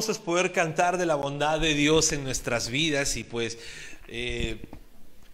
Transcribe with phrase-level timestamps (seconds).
[0.00, 3.58] es poder cantar de la bondad de Dios en nuestras vidas y pues
[4.08, 4.60] eh,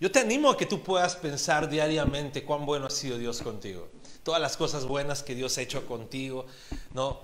[0.00, 3.88] yo te animo a que tú puedas pensar diariamente cuán bueno ha sido Dios contigo.
[4.24, 6.46] Todas las cosas buenas que Dios ha hecho contigo,
[6.92, 7.20] ¿no?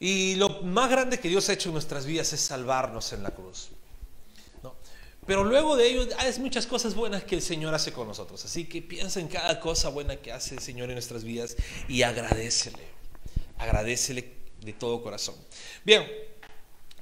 [0.00, 3.32] Y lo más grande que Dios ha hecho en nuestras vidas es salvarnos en la
[3.32, 3.70] cruz.
[4.62, 4.76] ¿no?
[5.26, 8.44] Pero luego de ello hay muchas cosas buenas que el Señor hace con nosotros.
[8.44, 11.56] Así que piensa en cada cosa buena que hace el Señor en nuestras vidas
[11.88, 12.86] y agradecele.
[13.58, 14.37] Agradecele
[14.68, 15.34] de todo corazón.
[15.84, 16.06] Bien,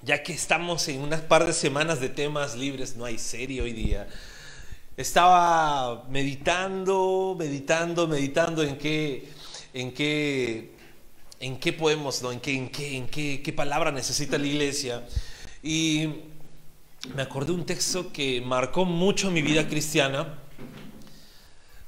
[0.02, 3.72] ya que estamos en unas par de semanas de temas libres, no hay serie hoy
[3.72, 4.06] día.
[4.96, 9.28] Estaba meditando, meditando, meditando en qué,
[9.74, 10.76] en qué
[11.40, 12.32] en qué podemos, ¿no?
[12.32, 15.06] en, qué, en, qué, en qué, qué palabra necesita la iglesia.
[15.62, 16.08] Y
[17.14, 20.38] me acordé un texto que marcó mucho mi vida cristiana,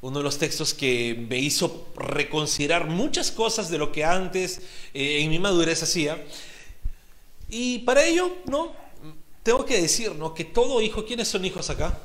[0.01, 4.61] uno de los textos que me hizo reconsiderar muchas cosas de lo que antes
[4.95, 6.25] eh, en mi madurez hacía.
[7.49, 8.73] Y para ello, ¿no?
[9.43, 10.35] Tengo que decir, ¿no?
[10.35, 11.99] Que todo hijo, ¿quiénes son hijos acá?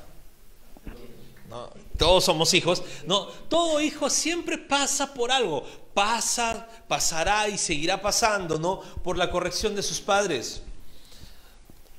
[1.49, 1.69] ¿No?
[1.97, 2.81] Todos somos hijos.
[3.05, 5.63] No, todo hijo siempre pasa por algo.
[5.93, 8.81] Pasa, pasará y seguirá pasando, ¿no?
[9.03, 10.63] Por la corrección de sus padres.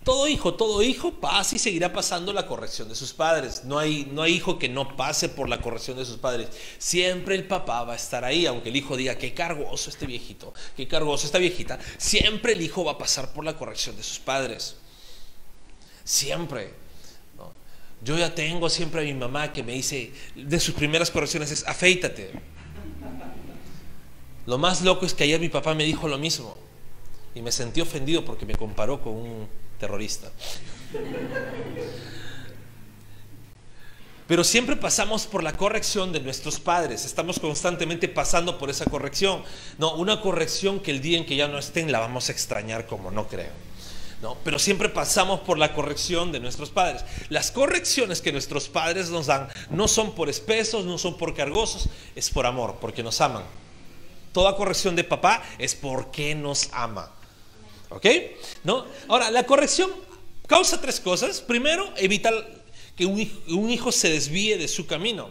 [0.05, 3.65] Todo hijo, todo hijo pasa y seguirá pasando la corrección de sus padres.
[3.65, 6.49] No hay, no hay hijo que no pase por la corrección de sus padres.
[6.77, 10.53] Siempre el papá va a estar ahí, aunque el hijo diga, qué cargoso este viejito,
[10.77, 11.79] qué cargoso esta viejita.
[11.97, 14.77] Siempre el hijo va a pasar por la corrección de sus padres.
[16.05, 16.75] Siempre.
[18.03, 21.67] Yo ya tengo siempre a mi mamá que me dice, de sus primeras correcciones es,
[21.67, 22.31] afeítate.
[24.45, 26.55] Lo más loco es que ayer mi papá me dijo lo mismo
[27.35, 30.31] y me sentí ofendido porque me comparó con un terrorista.
[34.27, 39.43] Pero siempre pasamos por la corrección de nuestros padres, estamos constantemente pasando por esa corrección.
[39.77, 42.87] No, una corrección que el día en que ya no estén la vamos a extrañar
[42.87, 43.53] como no creo.
[44.23, 47.05] No, pero siempre pasamos por la corrección de nuestros padres.
[47.29, 51.91] Las correcciones que nuestros padres nos dan no son por espesos, no son por cargosos,
[52.17, 53.45] es por amor, porque nos aman.
[54.33, 57.13] Toda corrección de papá es porque nos ama.
[57.95, 58.07] ¿Ok?
[58.65, 58.85] ¿No?
[59.09, 59.91] Ahora, la corrección
[60.47, 61.41] causa tres cosas.
[61.41, 62.31] Primero, evita
[62.97, 65.31] que un hijo, un hijo se desvíe de su camino.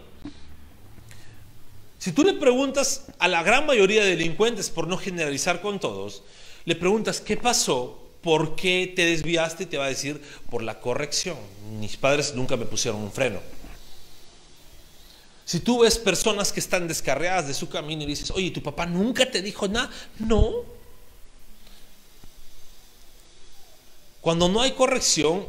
[2.00, 6.23] Si tú le preguntas a la gran mayoría de delincuentes, por no generalizar con todos,
[6.66, 8.00] le preguntas, ¿qué pasó?
[8.22, 9.63] ¿Por qué te desviaste?
[9.63, 11.38] Y te va a decir, por la corrección.
[11.79, 13.41] Mis padres nunca me pusieron un freno.
[15.46, 18.85] Si tú ves personas que están descarriadas de su camino y dices, oye, ¿tu papá
[18.85, 19.90] nunca te dijo nada?
[20.19, 20.82] No.
[24.23, 25.45] Cuando no hay corrección,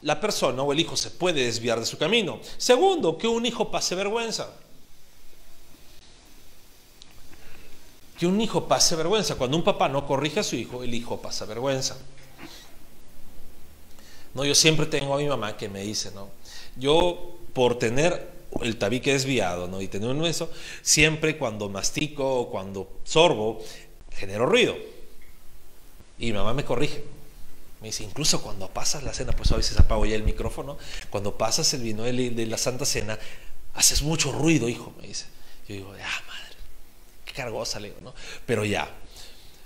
[0.00, 2.40] la persona o el hijo se puede desviar de su camino.
[2.56, 4.48] Segundo, que un hijo pase vergüenza.
[8.18, 9.34] Que un hijo pase vergüenza.
[9.34, 11.98] Cuando un papá no corrige a su hijo, el hijo pasa vergüenza.
[14.32, 16.30] No, yo siempre tengo a mi mamá que me dice, ¿no?
[16.76, 18.30] Yo por tener
[18.62, 19.82] el tabique desviado, ¿no?
[19.82, 20.50] Y tener un hueso,
[20.80, 23.62] siempre cuando mastico o cuando sorbo,
[24.10, 24.74] genero ruido.
[26.18, 27.19] Y mi mamá me corrige.
[27.80, 30.76] Me dice, incluso cuando pasas la cena, pues a veces apago ya el micrófono,
[31.08, 33.18] cuando pasas el vino de la Santa Cena,
[33.74, 35.26] haces mucho ruido, hijo, me dice.
[35.66, 36.56] Yo digo, ah, madre,
[37.24, 38.14] qué cargosa, le digo, ¿no?
[38.44, 38.90] Pero ya.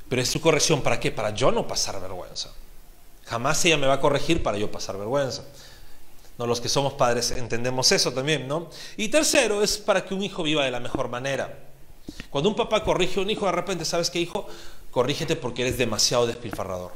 [0.09, 1.11] Pero es su corrección, ¿para qué?
[1.11, 2.53] Para yo no pasar vergüenza.
[3.25, 5.45] Jamás ella me va a corregir para yo pasar vergüenza.
[6.39, 8.69] No, los que somos padres entendemos eso también, ¿no?
[8.97, 11.59] Y tercero, es para que un hijo viva de la mejor manera.
[12.31, 14.47] Cuando un papá corrige a un hijo, de repente, ¿sabes qué, hijo?
[14.91, 16.93] Corrígete porque eres demasiado despilfarrador.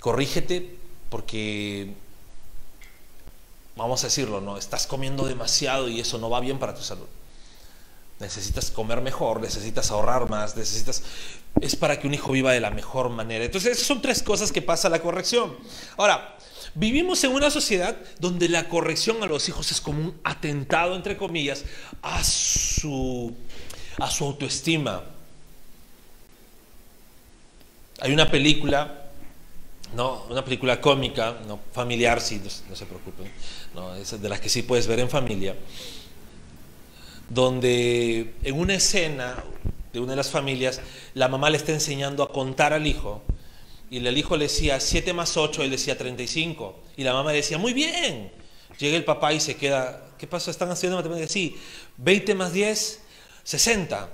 [0.00, 0.76] Corrígete
[1.10, 1.92] porque,
[3.76, 4.56] vamos a decirlo, ¿no?
[4.56, 7.06] Estás comiendo demasiado y eso no va bien para tu salud.
[8.20, 11.02] Necesitas comer mejor, necesitas ahorrar más, necesitas...
[11.60, 13.44] Es para que un hijo viva de la mejor manera.
[13.44, 15.56] Entonces, esas son tres cosas que pasa la corrección.
[15.96, 16.36] Ahora,
[16.74, 21.16] vivimos en una sociedad donde la corrección a los hijos es como un atentado, entre
[21.16, 21.64] comillas,
[22.02, 23.34] a su,
[23.98, 25.02] a su autoestima.
[28.00, 29.07] Hay una película
[29.94, 33.30] no, una película cómica, no familiar, sí, no, se preocupen,
[33.74, 35.56] no, es de las que sí puedes ver en familia,
[37.28, 39.42] donde en una escena
[39.92, 40.80] de una de las familias,
[41.14, 43.22] la mamá le está enseñando a contar al hijo,
[43.90, 47.38] y el hijo le decía 7 más 8, él decía 35, y la mamá le
[47.38, 48.30] decía, muy bien,
[48.78, 50.50] llega el papá y se queda, ¿qué pasó?
[50.50, 51.32] ¿Están haciendo matemáticas?
[51.32, 51.56] Sí,
[51.96, 53.00] 20 más 10,
[53.44, 54.10] 60.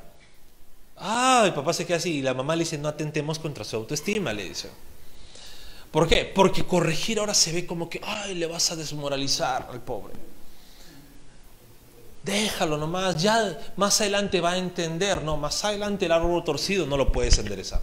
[0.97, 3.75] Ah, el papá se queda así, y la mamá le dice, no atentemos contra su
[3.77, 4.69] autoestima, le dice.
[5.95, 6.25] ¿Por qué?
[6.25, 10.13] Porque corregir ahora se ve como que, ay, le vas a desmoralizar al pobre.
[12.25, 16.97] Déjalo nomás, ya más adelante va a entender, no, más adelante el árbol torcido no
[16.97, 17.81] lo puedes enderezar.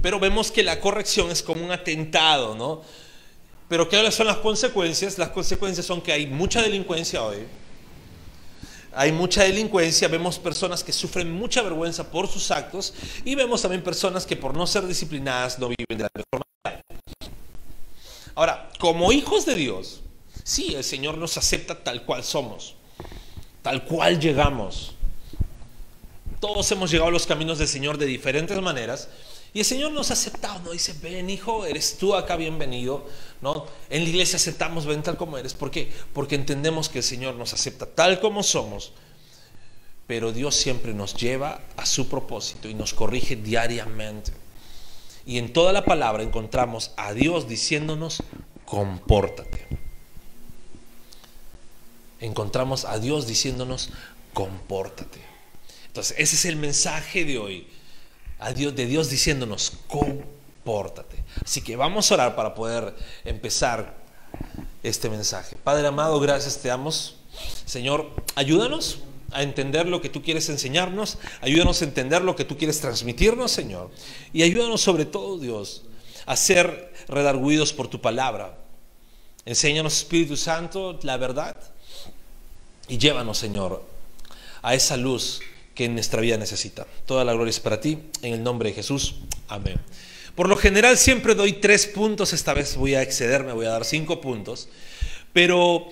[0.00, 2.82] Pero vemos que la corrección es como un atentado, ¿no?
[3.68, 5.18] Pero ¿qué son las consecuencias?
[5.18, 7.38] Las consecuencias son que hay mucha delincuencia hoy.
[8.94, 12.94] Hay mucha delincuencia, vemos personas que sufren mucha vergüenza por sus actos
[13.24, 16.83] y vemos también personas que por no ser disciplinadas no viven de la mejor manera.
[18.34, 20.00] Ahora, como hijos de Dios,
[20.42, 22.74] sí, el Señor nos acepta tal cual somos
[23.64, 24.92] tal cual llegamos.
[26.38, 29.08] Todos hemos llegado a los caminos del Señor de diferentes maneras.
[29.54, 33.06] Y el Señor nos ha aceptado, nos dice, ven hijo, eres tú acá bienvenido.
[33.40, 33.64] ¿no?
[33.88, 35.54] En la iglesia aceptamos, ven tal como eres.
[35.54, 35.90] ¿Por qué?
[36.12, 38.92] Porque entendemos que el Señor nos acepta tal como somos.
[40.06, 44.43] Pero Dios siempre nos lleva a su propósito y nos corrige diariamente.
[45.26, 48.22] Y en toda la palabra encontramos a Dios diciéndonos,
[48.64, 49.66] compórtate
[52.24, 53.90] encontramos a Dios diciéndonos,
[54.32, 55.20] compórtate.
[55.86, 57.68] Entonces, ese es el mensaje de hoy.
[58.52, 61.22] De Dios diciéndonos, compórtate.
[61.42, 62.94] Así que vamos a orar para poder
[63.24, 63.94] empezar
[64.82, 65.56] este mensaje.
[65.62, 67.16] Padre amado, gracias te damos.
[67.64, 68.98] Señor, ayúdanos
[69.34, 73.50] a entender lo que tú quieres enseñarnos, ayúdanos a entender lo que tú quieres transmitirnos,
[73.50, 73.90] Señor.
[74.32, 75.82] Y ayúdanos sobre todo, Dios,
[76.26, 78.58] a ser redarguidos por tu palabra.
[79.44, 81.56] Enséñanos, Espíritu Santo, la verdad
[82.88, 83.84] y llévanos, Señor,
[84.62, 85.40] a esa luz
[85.74, 86.86] que nuestra vida necesita.
[87.06, 89.16] Toda la gloria es para ti, en el nombre de Jesús.
[89.48, 89.80] Amén.
[90.34, 93.84] Por lo general siempre doy tres puntos, esta vez voy a excederme, voy a dar
[93.84, 94.68] cinco puntos,
[95.32, 95.88] pero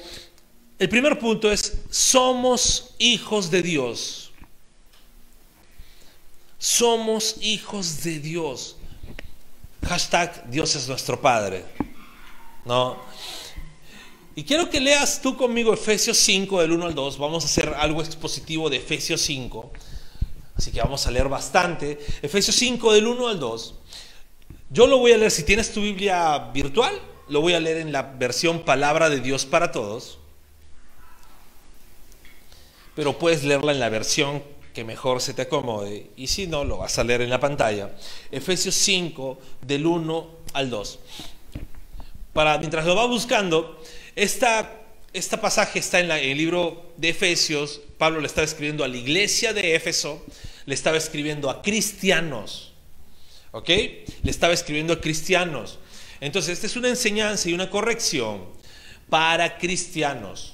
[0.78, 4.32] el primer punto es, somos hijos de Dios.
[6.58, 8.76] Somos hijos de Dios.
[9.84, 11.64] Hashtag Dios es nuestro Padre.
[12.64, 12.96] ¿No?
[14.34, 17.18] Y quiero que leas tú conmigo Efesios 5 del 1 al 2.
[17.18, 19.72] Vamos a hacer algo expositivo de Efesios 5.
[20.54, 21.98] Así que vamos a leer bastante.
[22.22, 23.74] Efesios 5 del 1 al 2.
[24.70, 26.98] Yo lo voy a leer, si tienes tu Biblia virtual,
[27.28, 30.18] lo voy a leer en la versión Palabra de Dios para Todos.
[32.94, 34.42] Pero puedes leerla en la versión
[34.72, 36.10] que mejor se te acomode.
[36.16, 37.90] Y si no, lo vas a leer en la pantalla.
[38.30, 40.98] Efesios 5 del 1 al 2.
[42.32, 43.82] Para, mientras lo va buscando,
[44.16, 44.80] esta,
[45.12, 47.80] esta pasaje está en, el libro de Efesios.
[47.98, 50.24] Pablo le estaba escribiendo a la iglesia de Éfeso,
[50.64, 52.72] le estaba escribiendo a cristianos.
[53.52, 53.68] ¿Ok?
[53.68, 55.78] Le estaba escribiendo a cristianos.
[56.20, 58.44] Entonces, esta es una enseñanza y una corrección
[59.10, 60.51] para cristianos.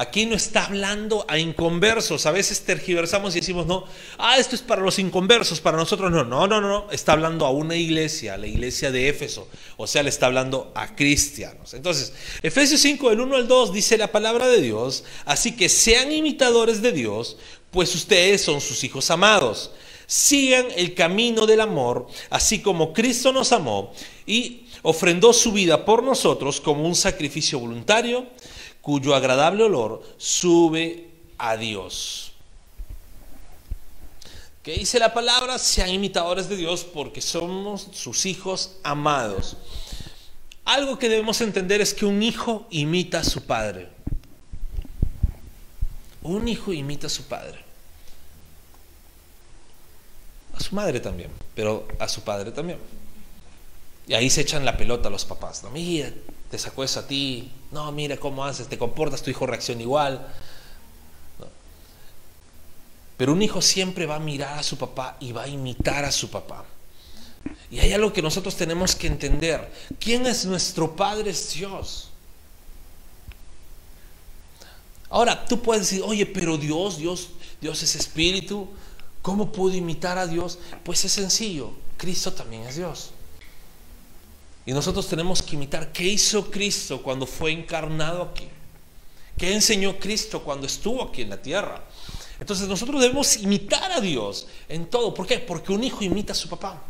[0.00, 2.24] Aquí no está hablando a inconversos.
[2.24, 3.84] A veces tergiversamos y decimos, no,
[4.16, 6.24] ah, esto es para los inconversos, para nosotros no.
[6.24, 9.46] No, no, no, está hablando a una iglesia, la iglesia de Éfeso.
[9.76, 11.74] O sea, le está hablando a cristianos.
[11.74, 16.10] Entonces, Efesios 5, del 1 al 2, dice la palabra de Dios, así que sean
[16.10, 17.36] imitadores de Dios,
[17.70, 19.70] pues ustedes son sus hijos amados.
[20.06, 23.92] Sigan el camino del amor, así como Cristo nos amó
[24.24, 28.26] y ofrendó su vida por nosotros como un sacrificio voluntario
[28.82, 32.32] cuyo agradable olor sube a Dios.
[34.62, 35.58] ¿Qué dice la palabra?
[35.58, 39.56] Sean imitadores de Dios porque somos sus hijos amados.
[40.64, 43.88] Algo que debemos entender es que un hijo imita a su padre.
[46.22, 47.58] Un hijo imita a su padre.
[50.54, 52.78] A su madre también, pero a su padre también.
[54.06, 55.62] Y ahí se echan la pelota a los papás.
[55.62, 55.70] ¿no?
[55.70, 56.12] Mira,
[56.50, 60.26] te sacó eso a ti, no, mira cómo haces, te comportas, tu hijo reacciona igual.
[63.16, 66.10] Pero un hijo siempre va a mirar a su papá y va a imitar a
[66.10, 66.64] su papá.
[67.70, 69.70] Y hay algo que nosotros tenemos que entender.
[69.98, 71.30] ¿Quién es nuestro Padre?
[71.30, 72.08] Es Dios.
[75.08, 78.68] Ahora, tú puedes decir, oye, pero Dios, Dios, Dios es espíritu.
[79.22, 80.58] ¿Cómo puedo imitar a Dios?
[80.84, 81.72] Pues es sencillo.
[81.96, 83.10] Cristo también es Dios.
[84.70, 88.48] Y nosotros tenemos que imitar qué hizo Cristo cuando fue encarnado aquí.
[89.36, 91.82] ¿Qué enseñó Cristo cuando estuvo aquí en la tierra?
[92.38, 95.12] Entonces nosotros debemos imitar a Dios en todo.
[95.12, 95.40] ¿Por qué?
[95.40, 96.80] Porque un hijo imita a su papá.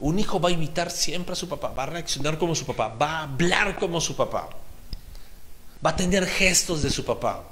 [0.00, 2.88] Un hijo va a imitar siempre a su papá, va a reaccionar como su papá,
[2.88, 4.48] va a hablar como su papá,
[5.86, 7.44] va a tener gestos de su papá.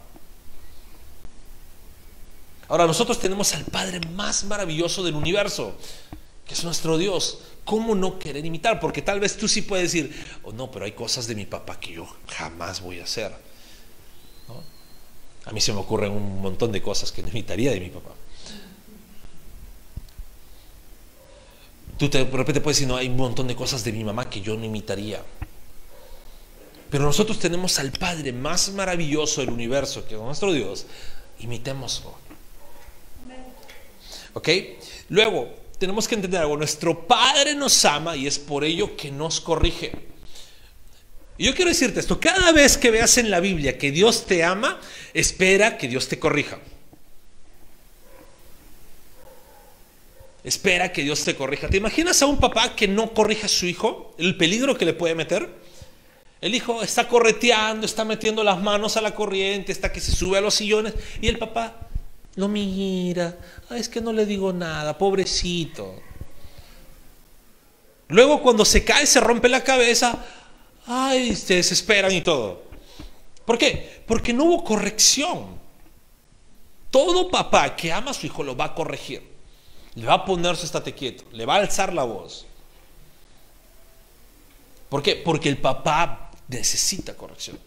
[2.67, 5.77] Ahora nosotros tenemos al Padre más maravilloso del universo
[6.47, 7.41] que es nuestro Dios.
[7.65, 8.79] ¿Cómo no querer imitar?
[8.79, 11.81] Porque tal vez tú sí puedes decir, oh no, pero hay cosas de mi papá
[11.81, 13.33] que yo jamás voy a hacer.
[15.47, 18.11] A mí se me ocurren un montón de cosas que no imitaría de mi papá.
[21.99, 24.41] Tú de repente puedes decir, no, hay un montón de cosas de mi mamá que
[24.41, 25.23] yo no imitaría.
[26.91, 30.87] Pero nosotros tenemos al Padre más maravilloso del universo, que es nuestro Dios.
[31.41, 32.15] Imitémoslo.
[34.35, 34.49] ¿Ok?
[35.09, 36.57] Luego, tenemos que entender algo.
[36.57, 39.93] Nuestro Padre nos ama y es por ello que nos corrige.
[41.37, 44.43] Y yo quiero decirte esto, cada vez que veas en la Biblia que Dios te
[44.45, 44.81] ama,
[45.13, 46.59] espera que Dios te corrija.
[50.43, 51.69] Espera que Dios te corrija.
[51.69, 54.15] ¿Te imaginas a un papá que no corrija a su hijo?
[54.17, 55.51] El peligro que le puede meter.
[56.41, 60.39] El hijo está correteando, está metiendo las manos a la corriente, está que se sube
[60.39, 61.89] a los sillones y el papá
[62.37, 63.39] lo mira.
[63.71, 66.01] es que no le digo nada, pobrecito.
[68.09, 70.25] Luego cuando se cae, se rompe la cabeza,
[70.87, 72.63] ay, se desesperan y todo.
[73.45, 74.03] ¿Por qué?
[74.07, 75.59] Porque no hubo corrección.
[76.91, 79.35] Todo papá que ama a su hijo lo va a corregir.
[79.95, 82.47] Le va a poner su estate quieto, le va a alzar la voz.
[84.89, 85.17] ¿Por qué?
[85.17, 87.59] Porque el papá necesita corrección.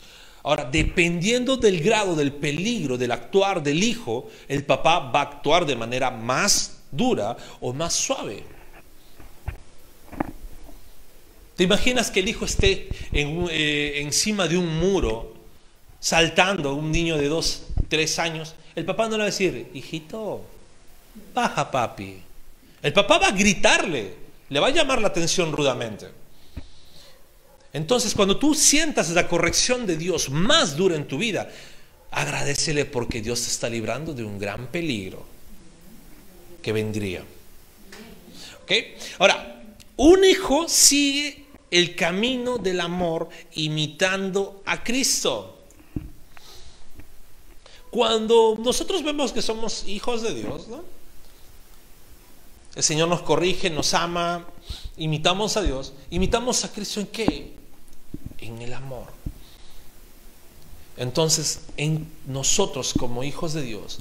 [0.47, 5.65] Ahora, dependiendo del grado del peligro del actuar del hijo, el papá va a actuar
[5.65, 8.45] de manera más dura o más suave.
[11.57, 15.33] ¿Te imaginas que el hijo esté eh, encima de un muro,
[15.99, 18.55] saltando, un niño de dos, tres años?
[18.73, 20.45] El papá no le va a decir, hijito,
[21.33, 22.21] baja papi.
[22.81, 24.15] El papá va a gritarle,
[24.47, 26.07] le va a llamar la atención rudamente.
[27.73, 31.49] Entonces, cuando tú sientas la corrección de Dios más dura en tu vida,
[32.11, 35.25] agradecele porque Dios te está librando de un gran peligro
[36.61, 37.23] que vendría.
[38.63, 38.71] ¿Ok?
[39.19, 39.63] Ahora,
[39.97, 45.57] un hijo sigue el camino del amor imitando a Cristo.
[47.89, 50.83] Cuando nosotros vemos que somos hijos de Dios, ¿no?
[52.75, 54.45] El Señor nos corrige, nos ama,
[54.97, 55.93] imitamos a Dios.
[56.11, 57.56] ¿Imitamos a Cristo en qué?
[58.39, 59.07] En el amor.
[60.97, 63.99] Entonces, en nosotros como hijos de Dios,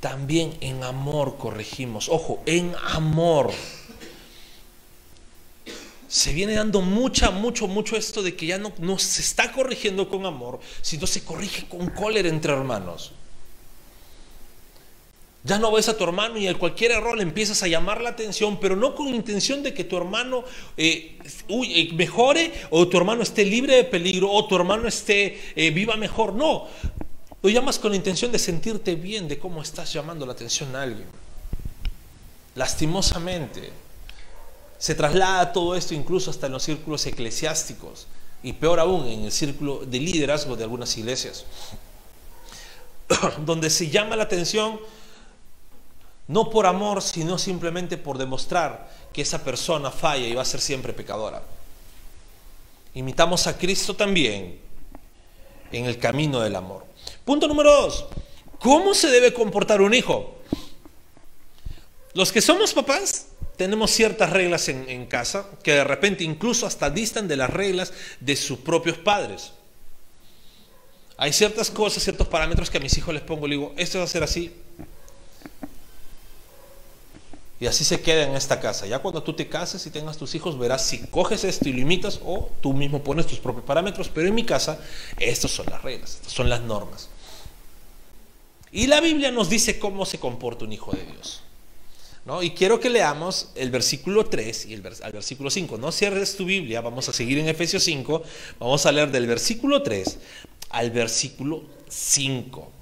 [0.00, 2.08] también en amor corregimos.
[2.08, 3.52] Ojo, en amor
[6.08, 10.10] se viene dando mucha, mucho, mucho esto de que ya no, no se está corrigiendo
[10.10, 13.12] con amor, sino se corrige con cólera entre hermanos.
[15.44, 18.10] Ya no ves a tu hermano y a cualquier error le empiezas a llamar la
[18.10, 20.44] atención, pero no con intención de que tu hermano
[20.76, 21.18] eh,
[21.48, 25.96] eh, mejore o tu hermano esté libre de peligro o tu hermano esté eh, viva
[25.96, 26.34] mejor.
[26.34, 26.68] No,
[27.42, 30.82] lo llamas con la intención de sentirte bien de cómo estás llamando la atención a
[30.82, 31.08] alguien.
[32.54, 33.70] Lastimosamente,
[34.78, 38.06] se traslada todo esto incluso hasta en los círculos eclesiásticos
[38.44, 41.46] y peor aún en el círculo de liderazgo de algunas iglesias,
[43.44, 44.78] donde se llama la atención
[46.28, 50.60] no por amor, sino simplemente por demostrar que esa persona falla y va a ser
[50.60, 51.42] siempre pecadora.
[52.94, 54.58] Imitamos a Cristo también
[55.72, 56.84] en el camino del amor.
[57.24, 58.06] Punto número dos.
[58.58, 60.36] ¿Cómo se debe comportar un hijo?
[62.14, 67.28] Los que somos papás tenemos ciertas reglas en, casa que de repente incluso hasta distan
[67.28, 69.52] de las reglas de sus propios padres.
[71.16, 74.04] Hay ciertas cosas, ciertos parámetros que a mis hijos les pongo, le digo, esto va
[74.04, 74.52] a ser así.
[77.62, 78.88] Y así se queda en esta casa.
[78.88, 81.78] Ya cuando tú te cases y tengas tus hijos, verás si coges esto y lo
[81.78, 84.08] imitas o tú mismo pones tus propios parámetros.
[84.08, 84.80] Pero en mi casa,
[85.16, 87.08] estas son las reglas, estas son las normas.
[88.72, 91.44] Y la Biblia nos dice cómo se comporta un hijo de Dios.
[92.42, 95.78] Y quiero que leamos el versículo 3 y el versículo 5.
[95.78, 98.24] No cierres tu Biblia, vamos a seguir en Efesios 5.
[98.58, 100.18] Vamos a leer del versículo 3
[100.70, 102.72] al versículo 5.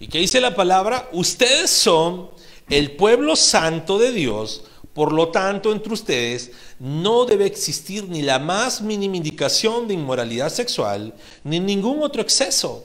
[0.00, 1.08] ¿Y qué dice la palabra?
[1.12, 2.38] Ustedes son
[2.70, 8.38] el pueblo santo de Dios, por lo tanto, entre ustedes no debe existir ni la
[8.38, 12.84] más mínima indicación de inmoralidad sexual, ni ningún otro exceso.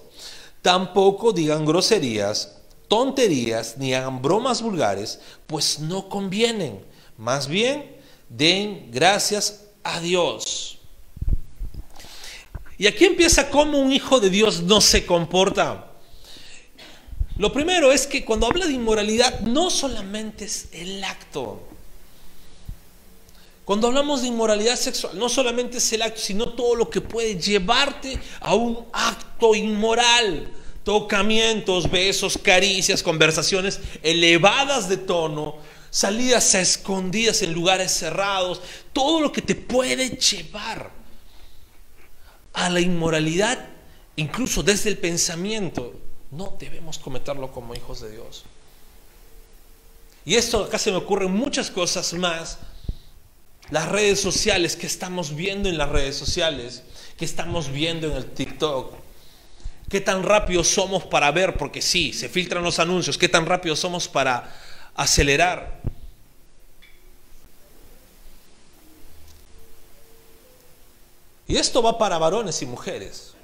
[0.62, 2.56] Tampoco digan groserías
[2.88, 6.84] tonterías ni hagan bromas vulgares, pues no convienen.
[7.18, 7.98] Más bien,
[8.30, 10.80] den gracias a Dios.
[12.78, 15.92] Y aquí empieza cómo un hijo de Dios no se comporta.
[17.38, 21.62] Lo primero es que cuando habla de inmoralidad no solamente es el acto.
[23.66, 27.40] Cuando hablamos de inmoralidad sexual, no solamente es el acto, sino todo lo que puede
[27.40, 30.52] llevarte a un acto inmoral
[30.86, 35.58] tocamientos, besos, caricias, conversaciones elevadas de tono,
[35.90, 38.62] salidas a escondidas en lugares cerrados,
[38.94, 40.92] todo lo que te puede llevar
[42.54, 43.68] a la inmoralidad,
[44.16, 46.00] incluso desde el pensamiento,
[46.36, 48.44] no debemos cometerlo como hijos de Dios.
[50.26, 52.58] Y esto acá se me ocurren muchas cosas más
[53.72, 56.84] Las redes sociales, ¿qué estamos viendo en las redes sociales?
[57.18, 58.94] ¿Qué estamos viendo en el TikTok?
[59.90, 61.58] ¿Qué tan rápido somos para ver?
[61.58, 63.18] Porque sí, se filtran los anuncios.
[63.18, 64.54] ¿Qué tan rápido somos para
[64.96, 65.82] acelerar?
[71.48, 73.35] Y esto va para varones y mujeres.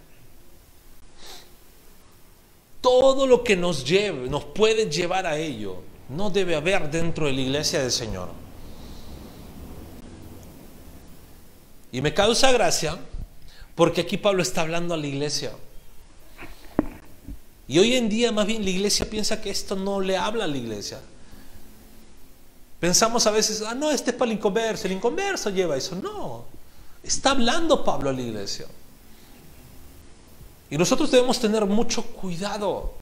[2.82, 5.78] Todo lo que nos lleve, nos puede llevar a ello,
[6.10, 8.30] no debe haber dentro de la iglesia del Señor.
[11.92, 12.98] Y me causa gracia
[13.76, 15.52] porque aquí Pablo está hablando a la iglesia.
[17.68, 20.48] Y hoy en día más bien la iglesia piensa que esto no le habla a
[20.48, 21.00] la iglesia.
[22.80, 25.96] Pensamos a veces, ah, no, este es para el inconverso, el inconverso lleva eso.
[25.96, 26.46] No,
[27.04, 28.68] Está hablando Pablo a la iglesia.
[30.72, 32.94] Y nosotros debemos tener mucho cuidado.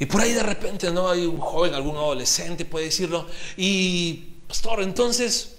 [0.00, 1.08] Y por ahí de repente, ¿no?
[1.08, 3.26] Hay un joven, algún adolescente puede decirlo.
[3.56, 4.14] Y,
[4.48, 5.58] pastor, entonces,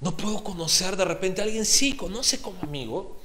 [0.00, 1.66] no puedo conocer de repente a alguien.
[1.66, 3.16] Sí, conoce como amigo.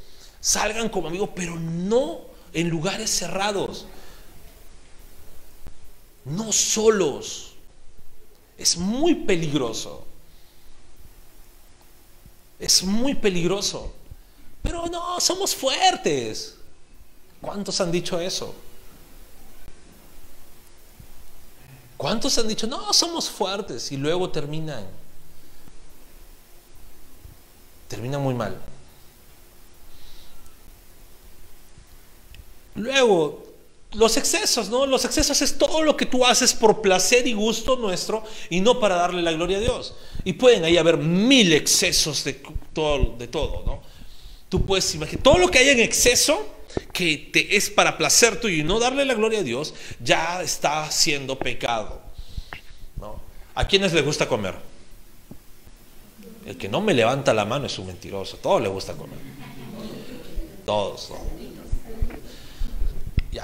[0.41, 3.85] Salgan como amigo, pero no en lugares cerrados.
[6.25, 7.53] No solos.
[8.57, 10.03] Es muy peligroso.
[12.59, 13.93] Es muy peligroso.
[14.67, 16.55] Pero no, somos fuertes.
[17.39, 18.53] ¿Cuántos han dicho eso?
[21.95, 23.93] ¿Cuántos han dicho, no, somos fuertes?
[23.93, 24.85] Y luego terminan.
[27.87, 28.57] Terminan muy mal.
[32.75, 33.45] Luego,
[33.93, 34.85] los excesos, ¿no?
[34.85, 38.81] Los excesos es todo lo que tú haces por placer y gusto nuestro y no
[38.81, 39.95] para darle la gloria a Dios.
[40.25, 42.33] Y pueden ahí haber mil excesos de
[42.73, 43.66] todo, de todo.
[44.49, 46.55] Tú puedes imaginar, todo lo que hay en exceso
[46.93, 50.89] que te es para placer tuyo y no darle la gloria a Dios, ya está
[50.91, 52.01] siendo pecado.
[52.97, 53.19] ¿no?
[53.55, 54.55] ¿A quiénes les gusta comer?
[56.45, 59.19] El que no me levanta la mano es un mentiroso, todos les gusta comer.
[60.65, 61.37] Todos, ¿no?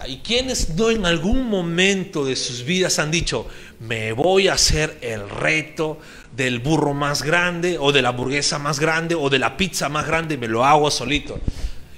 [0.08, 3.46] ¿Y quienes no en algún momento de sus vidas han dicho,
[3.80, 6.00] me voy a hacer el reto
[6.36, 10.08] del burro más grande o de la hamburguesa más grande o de la pizza más
[10.08, 11.40] grande, me lo hago solito?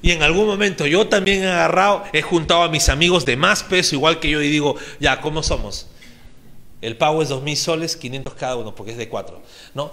[0.01, 3.63] Y en algún momento yo también he agarrado, he juntado a mis amigos de más
[3.63, 5.87] peso, igual que yo, y digo, ya, ¿cómo somos?
[6.81, 9.41] El pago es dos mil soles, 500 cada uno, porque es de cuatro.
[9.73, 9.91] ¿no?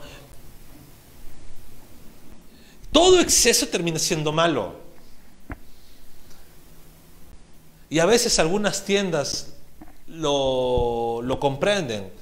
[2.93, 4.75] Todo exceso termina siendo malo.
[7.89, 9.55] Y a veces algunas tiendas
[10.07, 12.13] lo, comprenden,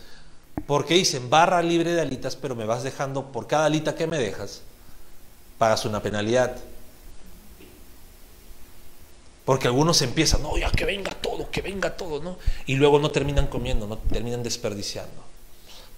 [0.66, 4.18] porque dicen barra libre de alitas, pero me vas dejando, por cada alita que me
[4.18, 4.62] dejas,
[5.58, 6.56] pagas una penalidad.
[9.44, 12.38] Porque algunos empiezan, no, ya que venga todo, que venga todo, ¿no?
[12.66, 15.24] Y luego no terminan comiendo, no terminan desperdiciando.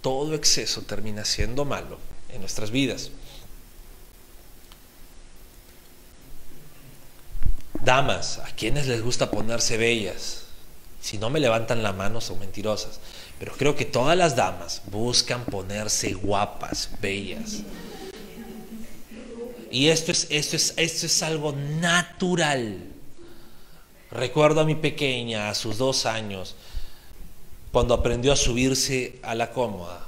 [0.00, 1.98] Todo exceso termina siendo malo
[2.30, 3.10] en nuestras vidas.
[7.84, 10.44] Damas, ¿a quienes les gusta ponerse bellas?
[11.00, 13.00] Si no me levantan la mano son mentirosas.
[13.42, 17.62] Pero creo que todas las damas buscan ponerse guapas, bellas.
[19.68, 22.84] Y esto es, esto es, esto es algo natural.
[24.12, 26.54] Recuerdo a mi pequeña, a sus dos años,
[27.72, 30.06] cuando aprendió a subirse a la cómoda.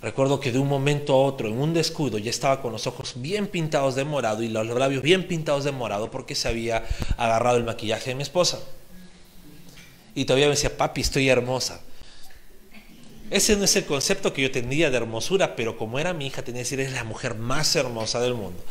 [0.00, 3.12] Recuerdo que de un momento a otro, en un descuido, ya estaba con los ojos
[3.16, 6.82] bien pintados de morado y los labios bien pintados de morado porque se había
[7.18, 8.58] agarrado el maquillaje de mi esposa.
[10.14, 11.82] Y todavía me decía, papi, estoy hermosa.
[13.30, 16.42] Ese no es el concepto que yo tenía de hermosura, pero como era mi hija,
[16.42, 18.62] tenía que decir, es la mujer más hermosa del mundo.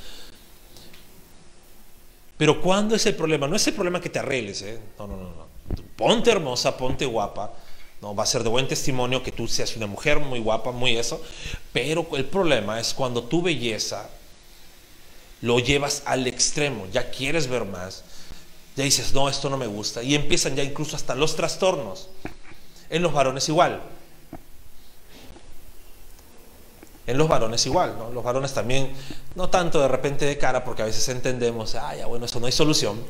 [2.38, 3.48] Pero ¿cuándo es el problema?
[3.48, 4.80] No es el problema que te arregles, ¿eh?
[5.00, 5.52] No, no, no, no.
[5.96, 7.52] Ponte hermosa, ponte guapa
[8.02, 8.16] ¿no?
[8.16, 11.22] Va a ser de buen testimonio que tú seas una mujer muy guapa, muy eso,
[11.72, 14.10] pero el problema es cuando tu belleza
[15.42, 18.04] lo llevas al extremo, ya quieres ver más,
[18.76, 22.10] ya dices, no, esto no me gusta, y empiezan ya incluso hasta los trastornos.
[22.90, 23.82] En los varones igual.
[27.12, 28.10] En los varones igual, ¿no?
[28.10, 28.94] Los varones también,
[29.36, 32.46] no tanto de repente de cara, porque a veces entendemos, ah, ya bueno, eso no
[32.46, 33.02] hay solución.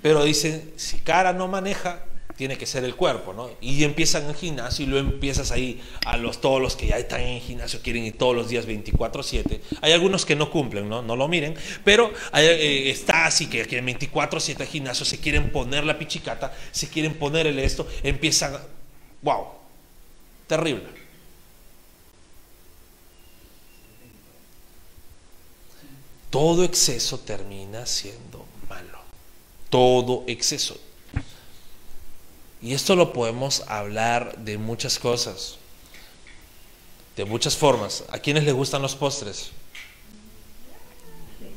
[0.00, 2.02] Pero dicen, si cara no maneja,
[2.34, 3.50] tiene que ser el cuerpo, ¿no?
[3.60, 7.20] Y empiezan en gimnasio y luego empiezas ahí a los todos los que ya están
[7.20, 9.60] en gimnasio quieren ir todos los días 24/7.
[9.82, 11.02] Hay algunos que no cumplen, ¿no?
[11.02, 15.98] No lo miren, pero eh, está así que quieren 24/7 gimnasio, se quieren poner la
[15.98, 18.56] pichicata, se quieren poner el esto, empiezan
[19.20, 19.44] wow.
[20.46, 21.01] Terrible.
[26.32, 28.98] Todo exceso termina siendo malo.
[29.68, 30.80] Todo exceso.
[32.62, 35.58] Y esto lo podemos hablar de muchas cosas.
[37.16, 38.04] De muchas formas.
[38.08, 39.50] ¿A quiénes les gustan los postres?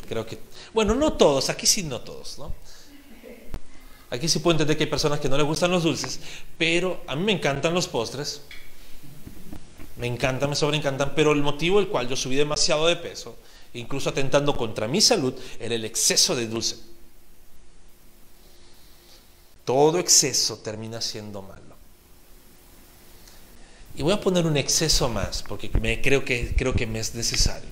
[0.10, 0.40] Creo que...
[0.74, 2.54] Bueno, no todos, aquí sí no todos, ¿no?
[4.10, 6.20] Aquí sí puedo entender que hay personas que no les gustan los dulces,
[6.58, 8.42] pero a mí me encantan los postres.
[9.96, 13.38] Me encantan, me sobreencantan, pero el motivo el cual yo subí demasiado de peso,
[13.76, 16.78] incluso atentando contra mi salud, era el exceso de dulce.
[19.64, 21.76] Todo exceso termina siendo malo.
[23.98, 27.16] Y voy a poner un exceso más, porque me, creo, que, creo que me es
[27.16, 27.70] necesario.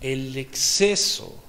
[0.00, 1.40] El exceso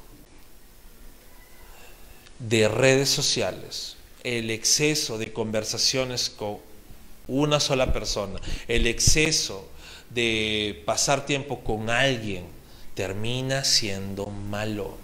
[2.40, 6.58] de redes sociales, el exceso de conversaciones con
[7.28, 9.68] una sola persona, el exceso
[10.12, 12.55] de pasar tiempo con alguien,
[12.96, 14.98] termina siendo malo.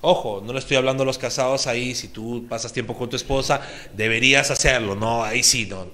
[0.00, 3.16] Ojo, no le estoy hablando a los casados ahí, si tú pasas tiempo con tu
[3.16, 3.60] esposa,
[3.94, 5.88] deberías hacerlo, no, ahí sí, no.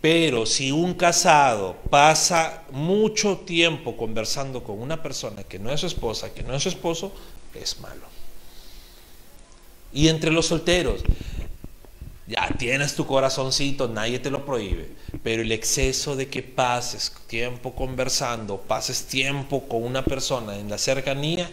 [0.00, 5.86] Pero si un casado pasa mucho tiempo conversando con una persona que no es su
[5.86, 7.12] esposa, que no es su esposo,
[7.54, 8.06] es malo.
[9.92, 11.02] Y entre los solteros,
[12.26, 14.88] ya tienes tu corazoncito, nadie te lo prohíbe,
[15.22, 20.78] pero el exceso de que pases tiempo conversando, pases tiempo con una persona en la
[20.78, 21.48] cercanía,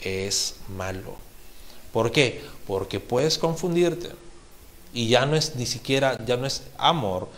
[0.00, 1.16] es malo.
[1.92, 2.42] ¿Por qué?
[2.66, 4.10] Porque puedes confundirte
[4.94, 7.28] y ya no es ni siquiera, ya no es amor,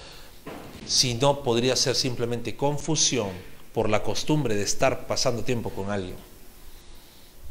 [0.87, 3.31] sino podría ser simplemente confusión
[3.73, 6.17] por la costumbre de estar pasando tiempo con alguien.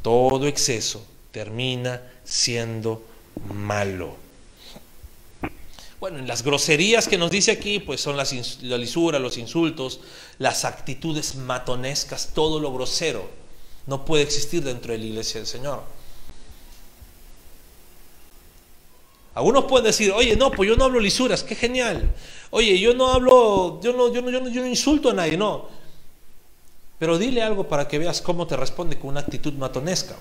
[0.02, 3.02] Todo exceso termina siendo
[3.52, 4.29] malo.
[6.00, 10.00] Bueno, en las groserías que nos dice aquí, pues son las, la lisura, los insultos,
[10.38, 13.28] las actitudes matonescas, todo lo grosero.
[13.86, 15.82] No puede existir dentro de la iglesia del Señor.
[19.34, 22.10] Algunos pueden decir, oye, no, pues yo no hablo lisuras, qué genial.
[22.48, 25.36] Oye, yo no hablo, yo no, yo no, yo no, yo no insulto a nadie,
[25.36, 25.68] no.
[26.98, 30.16] Pero dile algo para que veas cómo te responde con una actitud matonesca.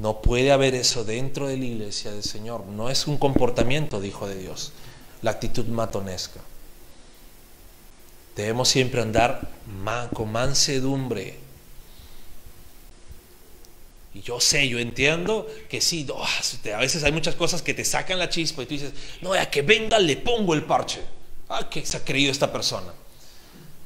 [0.00, 2.64] No puede haber eso dentro de la iglesia del Señor.
[2.64, 4.72] No es un comportamiento de hijo de Dios,
[5.20, 6.40] la actitud matonesca.
[8.34, 9.46] Debemos siempre andar
[10.14, 11.38] con mansedumbre.
[14.14, 16.06] Y yo sé, yo entiendo que sí,
[16.74, 19.50] a veces hay muchas cosas que te sacan la chispa y tú dices, no, ya
[19.50, 21.02] que venga le pongo el parche.
[21.50, 22.90] Ah, ¿qué se ha creído esta persona?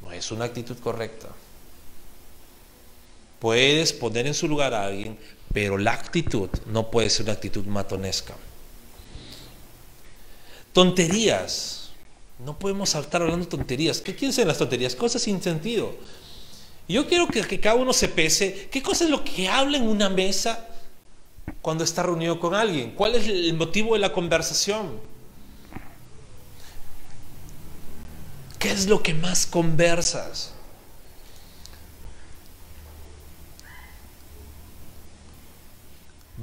[0.00, 1.27] No es una actitud correcta.
[3.40, 5.18] Puedes poner en su lugar a alguien,
[5.55, 8.35] pero la actitud no puede ser una actitud matonesca.
[10.73, 11.93] Tonterías.
[12.45, 14.01] No podemos saltar hablando de tonterías.
[14.01, 14.97] ¿Qué quieren ser las tonterías?
[14.97, 15.95] Cosas sin sentido.
[16.88, 18.69] Yo quiero que, que, cada uno se pese.
[18.71, 20.67] ¿Qué cosa es lo que habla en una mesa
[21.62, 22.90] cuando está reunido con alguien?
[22.90, 24.99] ¿Cuál es el motivo de la conversación?
[28.59, 30.54] ¿Qué es lo que más conversas?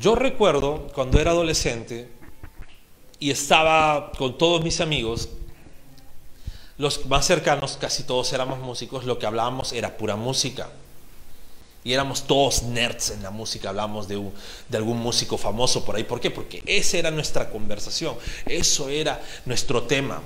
[0.01, 2.09] Yo recuerdo cuando era adolescente
[3.19, 5.29] y estaba con todos mis amigos,
[6.79, 10.69] los más cercanos, casi todos éramos músicos, lo que hablábamos era pura música.
[11.83, 14.19] Y éramos todos nerds en la música, hablábamos de,
[14.73, 16.03] algún músico famoso por ahí.
[16.03, 16.31] ¿Por qué?
[16.31, 18.15] Porque esa era nuestra conversación,
[18.47, 20.19] eso era nuestro tema.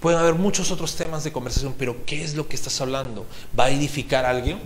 [0.00, 3.26] Pueden haber muchos otros temas de conversación, pero ¿qué es lo que estás hablando?
[3.58, 4.60] ¿Va a edificar a alguien?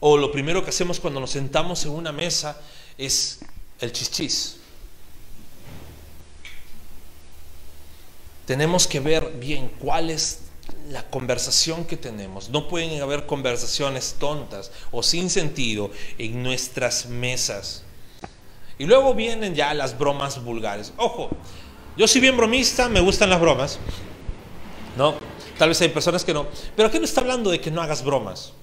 [0.00, 2.60] O lo primero que hacemos cuando nos sentamos en una mesa
[2.96, 3.40] es
[3.80, 4.56] el chichis.
[8.46, 10.40] Tenemos que ver bien cuál es
[10.88, 12.48] la conversación que tenemos.
[12.48, 17.84] No pueden haber conversaciones tontas o sin sentido en nuestras mesas.
[18.78, 20.92] Y luego vienen ya las bromas vulgares.
[20.96, 21.28] Ojo,
[21.96, 23.78] yo soy bien bromista, me gustan las bromas.
[24.96, 25.14] ¿No?
[25.58, 26.46] Tal vez hay personas que no.
[26.74, 28.54] Pero aquí no está hablando de que no hagas bromas.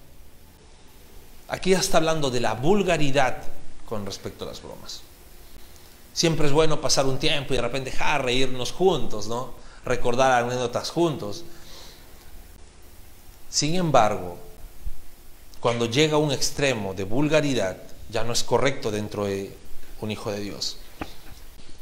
[1.47, 3.43] Aquí ya está hablando de la vulgaridad
[3.85, 5.01] con respecto a las bromas.
[6.13, 9.53] Siempre es bueno pasar un tiempo y de repente ja, reírnos juntos, ¿no?
[9.85, 11.45] Recordar anécdotas juntos.
[13.49, 14.37] Sin embargo,
[15.59, 17.77] cuando llega a un extremo de vulgaridad,
[18.09, 19.55] ya no es correcto dentro de
[20.01, 20.77] un hijo de Dios.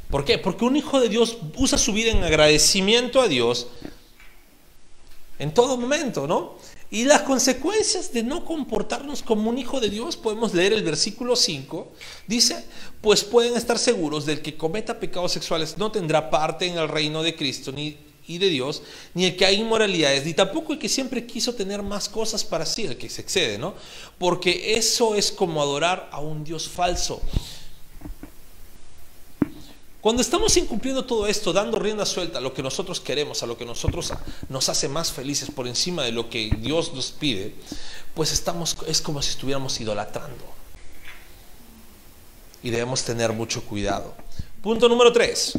[0.09, 0.37] ¿Por qué?
[0.37, 3.67] Porque un hijo de Dios usa su vida en agradecimiento a Dios
[5.39, 6.55] en todo momento, ¿no?
[6.91, 11.35] Y las consecuencias de no comportarnos como un hijo de Dios, podemos leer el versículo
[11.35, 11.91] 5,
[12.27, 12.63] dice,
[13.01, 17.23] pues pueden estar seguros del que cometa pecados sexuales no tendrá parte en el reino
[17.23, 18.81] de Cristo, ni y de Dios,
[19.13, 22.65] ni el que hay inmoralidades, ni tampoco el que siempre quiso tener más cosas para
[22.65, 23.75] sí, el que se excede, ¿no?
[24.17, 27.21] Porque eso es como adorar a un Dios falso.
[30.05, 33.57] Cuando estamos incumpliendo todo esto, dando rienda suelta a lo que nosotros queremos, a lo
[33.57, 34.13] que nosotros
[34.49, 37.55] nos hace más felices por encima de lo que Dios nos pide,
[38.13, 40.45] pues estamos, es como si estuviéramos idolatrando.
[42.61, 44.13] Y debemos tener mucho cuidado.
[44.61, 45.53] Punto número tres.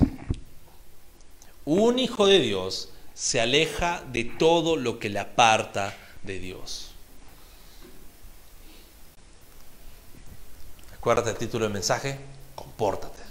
[1.65, 6.93] Un hijo de Dios se aleja de todo lo que le aparta de Dios.
[10.95, 12.21] Acuérdate el título del mensaje,
[12.55, 13.27] compórtate.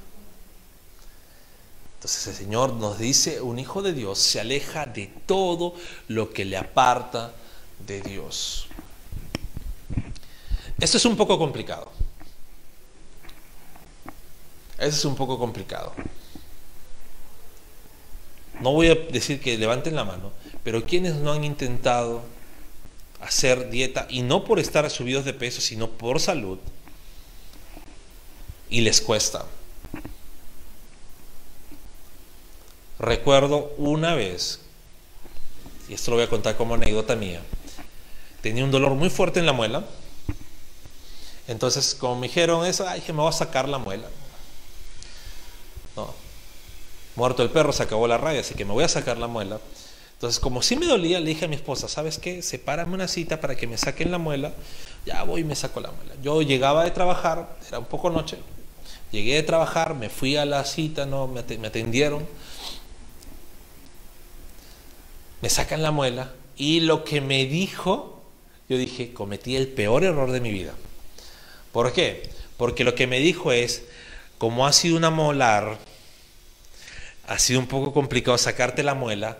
[2.05, 5.73] Entonces el Señor nos dice, un hijo de Dios se aleja de todo
[6.07, 7.33] lo que le aparta
[7.79, 8.67] de Dios.
[10.79, 11.91] Esto es un poco complicado.
[14.77, 15.93] Eso es un poco complicado.
[18.61, 20.31] No voy a decir que levanten la mano,
[20.63, 22.21] pero quienes no han intentado
[23.19, 26.59] hacer dieta, y no por estar subidos de peso, sino por salud,
[28.69, 29.43] y les cuesta.
[33.05, 34.61] Recuerdo una vez,
[35.87, 37.39] y esto lo voy a contar como anécdota mía,
[38.41, 39.85] tenía un dolor muy fuerte en la muela,
[41.47, 44.07] entonces como me dijeron eso, ay, que me voy a sacar la muela.
[45.95, 46.11] No,
[47.15, 49.59] muerto el perro, se acabó la raya, así que me voy a sacar la muela.
[50.13, 52.41] Entonces, como sí me dolía, le dije a mi esposa, ¿sabes qué?
[52.41, 54.51] Sepárame una cita para que me saquen la muela.
[55.05, 56.13] Ya voy me saco la muela.
[56.23, 58.39] Yo llegaba de trabajar, era un poco noche.
[59.11, 62.25] Llegué de trabajar, me fui a la cita, no me atendieron.
[65.41, 68.23] Me sacan la muela y lo que me dijo,
[68.69, 70.73] yo dije, cometí el peor error de mi vida.
[71.71, 72.29] ¿Por qué?
[72.57, 73.83] Porque lo que me dijo es,
[74.37, 75.77] como ha sido una molar,
[77.27, 79.37] ha sido un poco complicado sacarte la muela,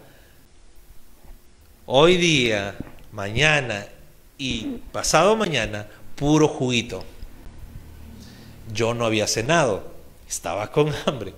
[1.86, 2.76] hoy día,
[3.12, 3.88] mañana
[4.38, 7.04] y pasado mañana, puro juguito.
[8.74, 9.92] Yo no había cenado,
[10.28, 11.34] estaba con hambre.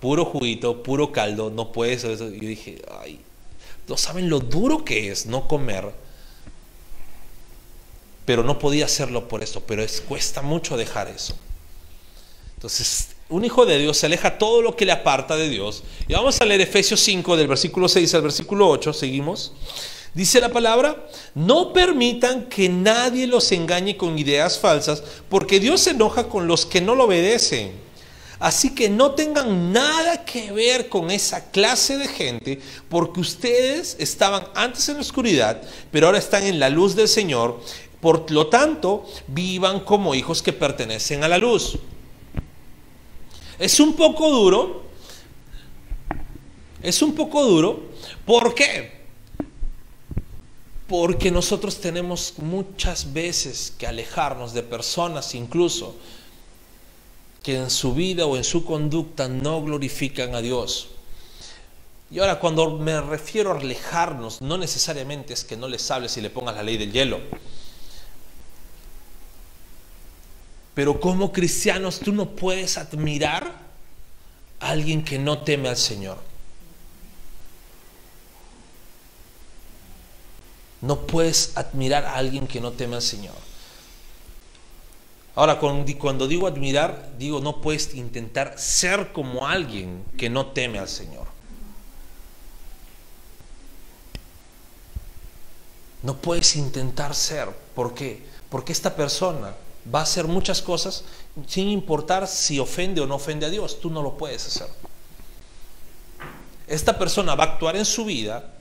[0.00, 2.02] Puro juguito, puro caldo, no puedes.
[2.02, 3.20] Yo dije, ay,
[3.90, 5.90] no saben lo duro que es no comer.
[8.24, 11.36] Pero no podía hacerlo por eso, pero es, cuesta mucho dejar eso.
[12.54, 15.82] Entonces, un hijo de Dios se aleja todo lo que le aparta de Dios.
[16.06, 19.54] Y vamos a leer Efesios 5 del versículo 6 al versículo 8, seguimos.
[20.14, 25.90] Dice la palabra, no permitan que nadie los engañe con ideas falsas, porque Dios se
[25.90, 27.72] enoja con los que no lo obedecen.
[28.40, 34.46] Así que no tengan nada que ver con esa clase de gente, porque ustedes estaban
[34.54, 37.60] antes en la oscuridad, pero ahora están en la luz del Señor.
[38.00, 41.78] Por lo tanto, vivan como hijos que pertenecen a la luz.
[43.58, 44.84] Es un poco duro.
[46.82, 47.90] Es un poco duro.
[48.24, 49.00] ¿Por qué?
[50.88, 55.94] Porque nosotros tenemos muchas veces que alejarnos de personas incluso
[57.42, 60.88] que en su vida o en su conducta no glorifican a Dios.
[62.10, 66.20] Y ahora cuando me refiero a alejarnos, no necesariamente es que no les hables y
[66.20, 67.20] le pongas la ley del hielo.
[70.74, 73.70] Pero como cristianos tú no puedes admirar
[74.58, 76.18] a alguien que no teme al Señor.
[80.80, 83.49] No puedes admirar a alguien que no teme al Señor.
[85.34, 90.88] Ahora, cuando digo admirar, digo no puedes intentar ser como alguien que no teme al
[90.88, 91.26] Señor.
[96.02, 97.48] No puedes intentar ser.
[97.74, 98.22] ¿Por qué?
[98.48, 99.54] Porque esta persona
[99.92, 101.04] va a hacer muchas cosas
[101.46, 103.80] sin importar si ofende o no ofende a Dios.
[103.80, 104.68] Tú no lo puedes hacer.
[106.66, 108.52] Esta persona va a actuar en su vida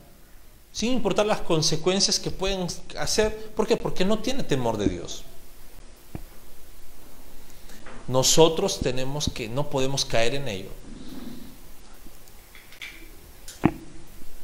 [0.71, 3.51] sin importar las consecuencias que pueden hacer.
[3.55, 3.77] ¿Por qué?
[3.77, 5.23] Porque no tiene temor de Dios.
[8.09, 10.69] Nosotros tenemos que, no podemos caer en ello.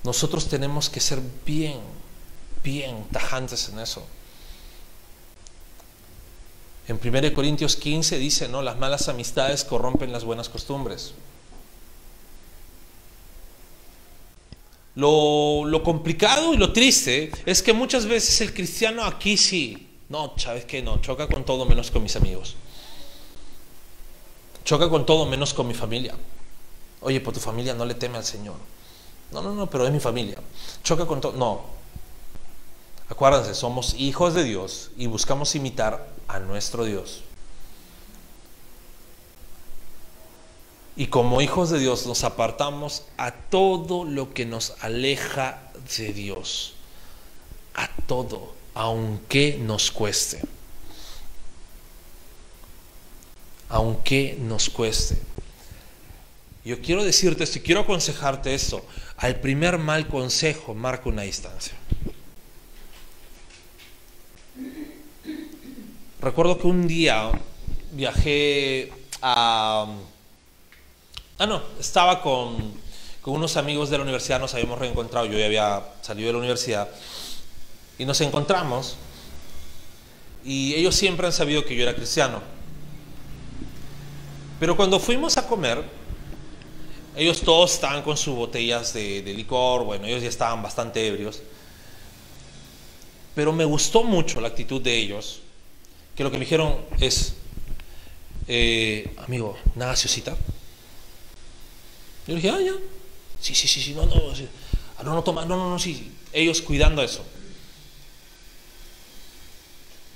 [0.03, 1.79] Nosotros tenemos que ser bien,
[2.63, 4.05] bien tajantes en eso.
[6.87, 11.15] En 1 Corintios 15 dice, no, las malas amistades corrompen las buenas costumbres.
[14.93, 20.35] Lo, lo, complicado y lo triste es que muchas veces el cristiano aquí sí, no,
[20.37, 22.55] sabes que no, choca con todo menos con mis amigos.
[24.65, 26.15] Choca con todo menos con mi familia.
[27.01, 28.55] Oye, por tu familia no le teme al Señor.
[29.31, 30.39] No, no, no, pero es mi familia.
[30.83, 31.33] Choca con todo.
[31.33, 31.61] No.
[33.07, 37.21] Acuérdense, somos hijos de Dios y buscamos imitar a nuestro Dios.
[40.95, 45.61] Y como hijos de Dios nos apartamos a todo lo que nos aleja
[45.97, 46.73] de Dios.
[47.75, 50.54] A todo, aunque nos cueste.
[53.69, 55.17] Aunque nos cueste.
[56.63, 58.83] Yo quiero decirte esto quiero aconsejarte esto.
[59.17, 61.73] Al primer mal consejo marca una distancia.
[66.19, 67.31] Recuerdo que un día
[67.91, 69.85] viajé a...
[71.37, 72.73] Ah, no, estaba con,
[73.21, 76.39] con unos amigos de la universidad, nos habíamos reencontrado, yo ya había salido de la
[76.39, 76.89] universidad,
[77.97, 78.95] y nos encontramos,
[80.45, 82.41] y ellos siempre han sabido que yo era cristiano.
[84.59, 85.83] Pero cuando fuimos a comer,
[87.15, 91.41] ellos todos estaban con sus botellas de, licor, bueno, ellos ya estaban bastante ebrios.
[93.33, 95.41] Pero me gustó mucho la actitud de ellos,
[96.15, 97.35] que lo que me dijeron es,
[98.47, 100.37] eh, amigo, ¿nada gaseosita?
[102.27, 102.73] Yo dije, ah, ya.
[103.39, 104.15] Sí, sí, sí, sí, no, no,
[104.97, 106.11] ah, no, no, toma, no, no, no, sí.
[106.33, 107.23] Ellos cuidando eso.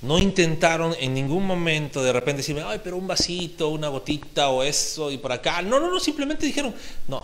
[0.02, 4.62] No intentaron en ningún momento de repente decirme, ay, pero un vasito, una gotita o
[4.62, 5.60] eso y por acá.
[5.60, 6.74] No, no, no, simplemente dijeron,
[7.06, 7.22] no.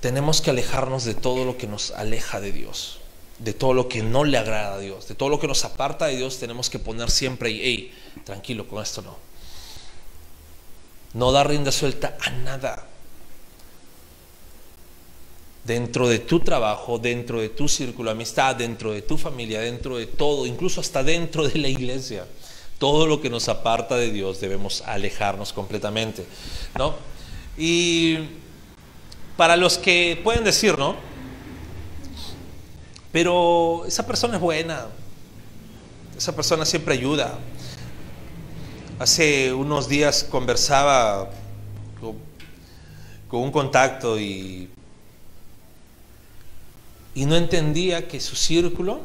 [0.00, 2.98] Tenemos que alejarnos de todo lo que nos aleja de Dios,
[3.38, 6.06] de todo lo que no le agrada a Dios, de todo lo que nos aparta
[6.06, 6.38] de Dios.
[6.38, 9.16] Tenemos que poner siempre, hey, tranquilo, con esto no.
[11.14, 12.86] No dar rienda suelta a nada
[15.66, 19.96] dentro de tu trabajo, dentro de tu círculo de amistad, dentro de tu familia, dentro
[19.96, 22.24] de todo, incluso hasta dentro de la iglesia.
[22.78, 26.24] Todo lo que nos aparta de Dios debemos alejarnos completamente,
[26.78, 26.94] ¿no?
[27.58, 28.18] Y
[29.36, 30.94] para los que pueden decir, ¿no?
[33.10, 34.86] Pero esa persona es buena,
[36.16, 37.38] esa persona siempre ayuda.
[38.98, 41.30] Hace unos días conversaba
[43.28, 44.70] con un contacto y
[47.16, 49.00] y no entendía que su círculo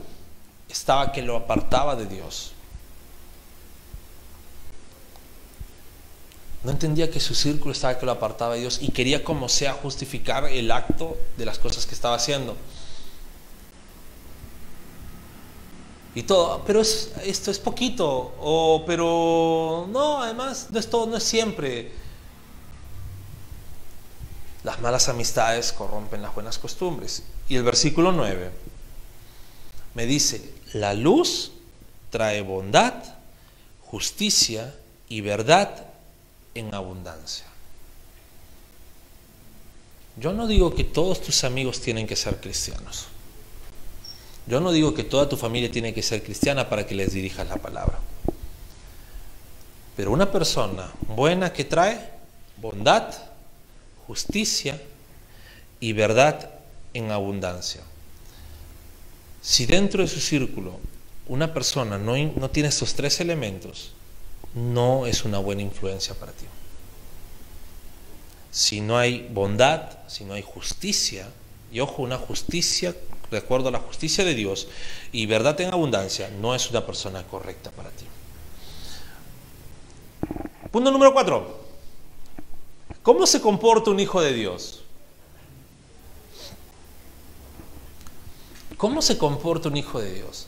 [0.70, 2.52] estaba que lo apartaba de Dios.
[6.66, 9.72] No entendía que su círculo estaba que lo apartaba de Dios y quería como sea
[9.74, 12.58] justificar el acto de las cosas que estaba haciendo.
[16.14, 21.24] Y todo, pero esto es poquito, o pero no, además no es todo, no es
[21.24, 21.94] siempre.
[24.64, 27.24] Las malas amistades corrompen las buenas costumbres.
[27.50, 28.52] Y el versículo 9
[29.96, 31.52] me dice, la luz
[32.10, 32.94] trae bondad,
[33.82, 34.74] justicia
[35.10, 35.88] y verdad
[36.54, 37.46] en abundancia.
[40.18, 43.08] Yo no digo que todos tus amigos tienen que ser cristianos.
[44.48, 47.48] Yo no digo que toda tu familia tiene que ser cristiana para que les dirijas
[47.48, 48.00] la palabra.
[49.96, 52.10] Pero una persona buena que trae
[52.58, 53.14] bondad,
[54.08, 54.82] justicia
[55.80, 56.52] y verdad
[56.94, 57.82] en abundancia.
[59.42, 60.80] Si dentro de su círculo
[61.28, 63.94] una persona no, no tiene estos tres elementos,
[64.54, 66.46] no es una buena influencia para ti.
[68.52, 71.30] Si no hay bondad, si no hay justicia,
[71.72, 72.94] y ojo, una justicia
[73.32, 74.68] de acuerdo a la justicia de Dios
[75.14, 78.06] y verdad en abundancia, no es una persona correcta para ti.
[80.70, 81.61] Punto número cuatro.
[83.04, 84.84] ¿Cómo se comporta un hijo de Dios?
[88.78, 90.48] ¿Cómo se comporta un hijo de Dios?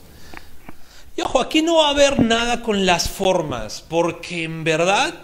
[1.16, 5.14] Y ojo, aquí no va a haber nada con las formas, porque en verdad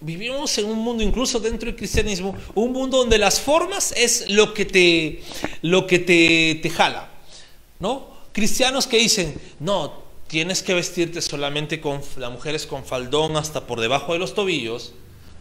[0.00, 4.54] vivimos en un mundo, incluso dentro del cristianismo, un mundo donde las formas es lo
[4.54, 5.22] que te,
[5.62, 7.08] lo que te, te jala.
[7.80, 8.08] ¿No?
[8.32, 9.92] Cristianos que dicen, no,
[10.28, 14.92] tienes que vestirte solamente con, las mujeres con faldón hasta por debajo de los tobillos,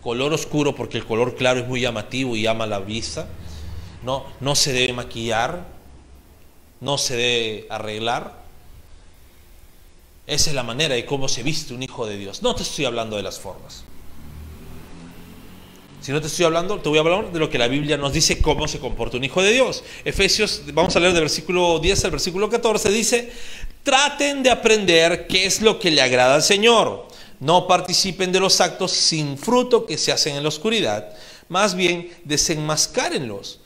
[0.02, 3.28] color oscuro porque el color claro es muy llamativo y llama la vista.
[4.04, 5.66] No, no se debe maquillar,
[6.80, 8.46] no se debe arreglar.
[10.28, 12.42] Esa es la manera de cómo se viste un hijo de Dios.
[12.42, 13.84] No te estoy hablando de las formas.
[16.02, 18.14] Si no te estoy hablando, te voy a hablar de lo que la Biblia nos
[18.14, 19.84] dice cómo se comporta un hijo de Dios.
[20.06, 23.32] Efesios, vamos a leer del versículo 10 al versículo 14, dice,
[23.84, 27.08] traten de aprender qué es lo que le agrada al Señor
[27.40, 31.14] no participen de los actos sin fruto que se hacen en la oscuridad,
[31.50, 33.60] más bien desenmascárenlos,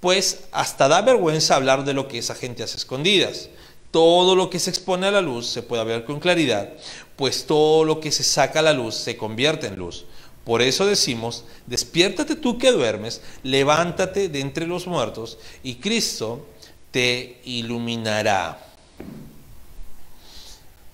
[0.00, 3.48] pues hasta da vergüenza hablar de lo que esa gente hace escondidas.
[3.90, 6.72] Todo lo que se expone a la luz se puede ver con claridad,
[7.16, 10.04] pues todo lo que se saca a la luz se convierte en luz.
[10.44, 16.46] Por eso decimos, despiértate tú que duermes, levántate de entre los muertos y Cristo
[16.92, 18.64] te iluminará.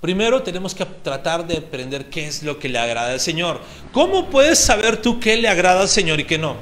[0.02, 3.60] Primero tenemos que tratar de aprender qué es lo que le agrada al Señor.
[3.92, 6.56] ¿Cómo puedes saber tú qué le agrada al Señor y qué no?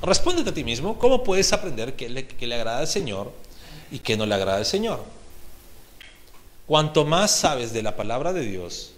[0.00, 3.32] Respóndete a ti mismo, ¿cómo puedes aprender qué le, le agrada al Señor
[3.90, 5.04] y qué no le agrada al Señor?
[6.68, 8.92] Cuanto más sabes de la palabra de Dios,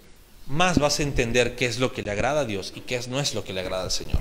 [0.46, 3.18] más vas a entender qué es lo que le agrada a Dios y qué no
[3.18, 4.20] es lo que le agrada al Señor.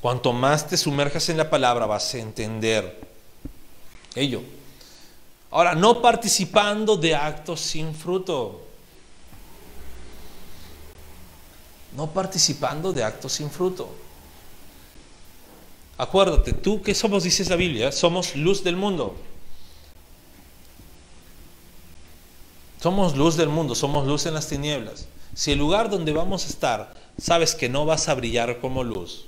[0.00, 3.13] Cuanto más te sumerjas en la palabra, vas a entender
[4.14, 4.42] ello.
[5.50, 8.62] Ahora, no participando de actos sin fruto.
[11.96, 13.88] No participando de actos sin fruto.
[15.96, 19.14] Acuérdate, tú que somos, dice la Biblia, somos luz del mundo.
[22.82, 25.06] Somos luz del mundo, somos luz en las tinieblas.
[25.34, 29.26] Si el lugar donde vamos a estar sabes que no vas a brillar como luz,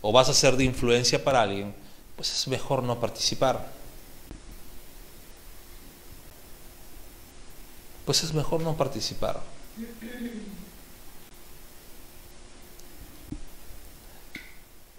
[0.00, 1.74] o vas a ser de influencia para alguien,
[2.20, 3.66] pues es mejor no participar.
[8.04, 9.40] Pues es mejor no participar.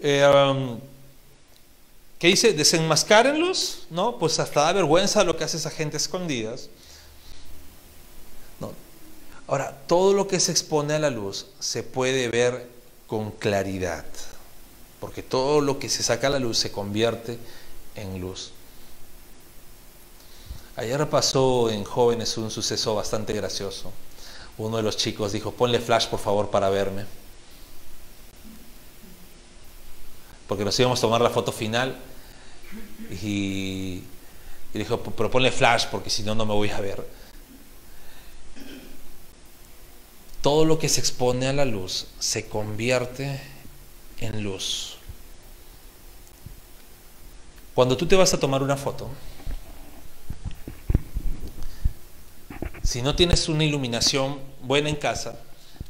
[0.00, 0.80] Eh, um,
[2.18, 2.54] ¿Qué dice?
[2.54, 4.18] Desenmascárenlos, ¿no?
[4.18, 6.70] Pues hasta da vergüenza lo que hace esa gente escondidas.
[9.46, 12.68] Ahora, todo lo que se expone a la luz se puede ver
[13.06, 14.06] con claridad,
[15.02, 17.36] porque todo lo que se saca a la luz se convierte
[17.96, 18.52] en luz.
[20.76, 23.90] Ayer pasó en jóvenes un suceso bastante gracioso.
[24.58, 27.04] Uno de los chicos dijo, ponle flash por favor para verme.
[30.46, 31.98] Porque nos íbamos a tomar la foto final
[33.10, 34.04] y,
[34.72, 37.04] dijo, pero ponle flash porque si no, no me voy a ver.
[40.42, 43.40] Todo lo que se expone a la luz se convierte
[44.20, 44.91] en luz.
[47.74, 49.08] Cuando tú te vas a tomar una foto,
[52.82, 55.38] si no tienes una iluminación buena en casa,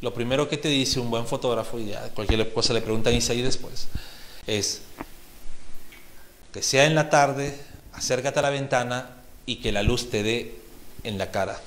[0.00, 3.42] lo primero que te dice un buen fotógrafo, y ya cualquier cosa le preguntan ahí
[3.42, 3.88] después,
[4.46, 4.82] es
[6.52, 7.58] que sea en la tarde,
[7.92, 9.16] acércate a la ventana
[9.46, 10.60] y que la luz te dé
[11.02, 11.60] en la cara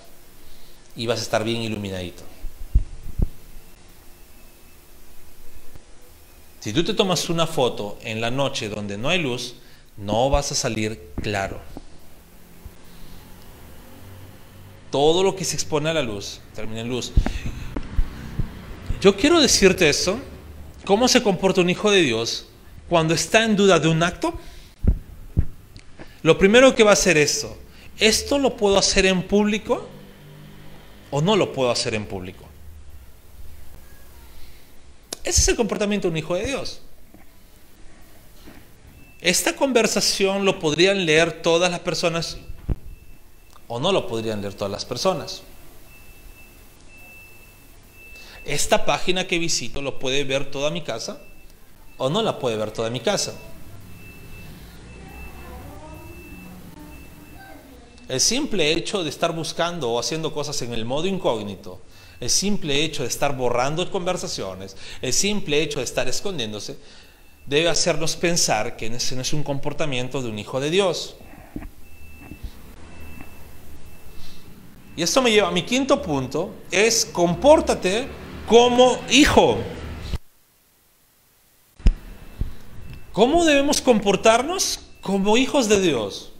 [0.95, 2.24] y vas a estar bien iluminadito.
[6.61, 9.55] Si tú te tomas una foto en la noche donde no hay luz,
[9.97, 11.59] no vas a salir claro.
[14.91, 17.11] Todo lo que se expone a la luz termina en luz.
[19.01, 20.19] Yo quiero decirte eso,
[20.85, 22.47] cómo se comporta un hijo de Dios
[22.89, 24.33] cuando está en duda de un acto
[26.25, 27.55] lo primero que va a hacer esto,
[27.99, 29.87] ¿esto lo puedo hacer en público
[31.11, 32.43] o no lo puedo hacer en público?
[35.23, 36.81] Ese es el comportamiento de un hijo de Dios.
[39.26, 42.38] Esta conversación lo podrían leer todas las personas
[43.67, 45.41] o no lo podrían leer todas las personas.
[48.45, 51.19] Esta página que visito lo puede ver toda mi casa
[51.97, 53.34] o no la puede ver toda mi casa.
[58.07, 61.82] El simple hecho de estar buscando o haciendo cosas en el modo incógnito,
[62.19, 66.78] el simple hecho de estar borrando conversaciones, el simple hecho de estar escondiéndose,
[67.45, 71.15] debe hacernos pensar que ese no es un comportamiento de un hijo de Dios.
[74.97, 78.07] Y esto me lleva a mi quinto punto, es compórtate
[78.47, 79.57] como hijo.
[83.11, 86.31] ¿Cómo debemos comportarnos como hijos de Dios?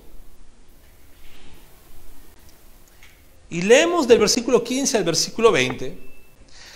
[3.50, 5.98] y leemos del versículo 15 al versículo 20,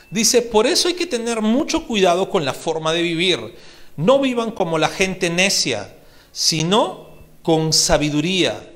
[0.09, 3.53] dice, por eso hay que tener mucho cuidado con la forma de vivir.
[3.99, 5.93] No vivan como la gente necia,
[6.31, 7.09] sino
[7.43, 8.71] con sabiduría.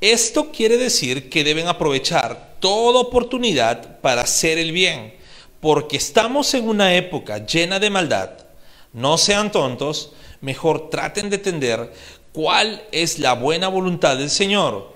[0.00, 5.14] Esto quiere decir que deben aprovechar toda oportunidad para hacer el bien,
[5.60, 8.30] porque estamos en una época llena de maldad.
[8.92, 11.92] No sean tontos, mejor traten de entender
[12.32, 14.92] cuál es la buena voluntad del Señor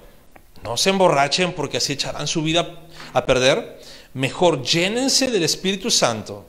[0.66, 2.80] no se emborrachen porque así echarán su vida
[3.12, 3.78] a perder.
[4.14, 6.46] Mejor llénense del Espíritu Santo.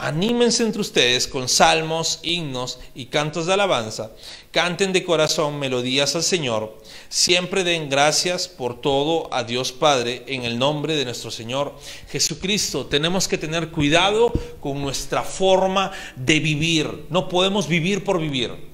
[0.00, 4.12] Anímense entre ustedes con salmos, himnos y cantos de alabanza.
[4.52, 6.78] Canten de corazón melodías al Señor.
[7.08, 11.74] Siempre den gracias por todo a Dios Padre en el nombre de nuestro Señor
[12.10, 12.86] Jesucristo.
[12.86, 17.06] Tenemos que tener cuidado con nuestra forma de vivir.
[17.10, 18.68] No podemos vivir por vivir.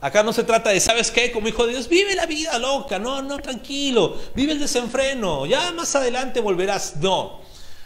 [0.00, 1.32] Acá no se trata de, ¿sabes qué?
[1.32, 5.72] Como hijo de Dios, vive la vida loca, no, no, tranquilo, vive el desenfreno, ya
[5.72, 6.94] más adelante volverás.
[6.98, 7.40] No,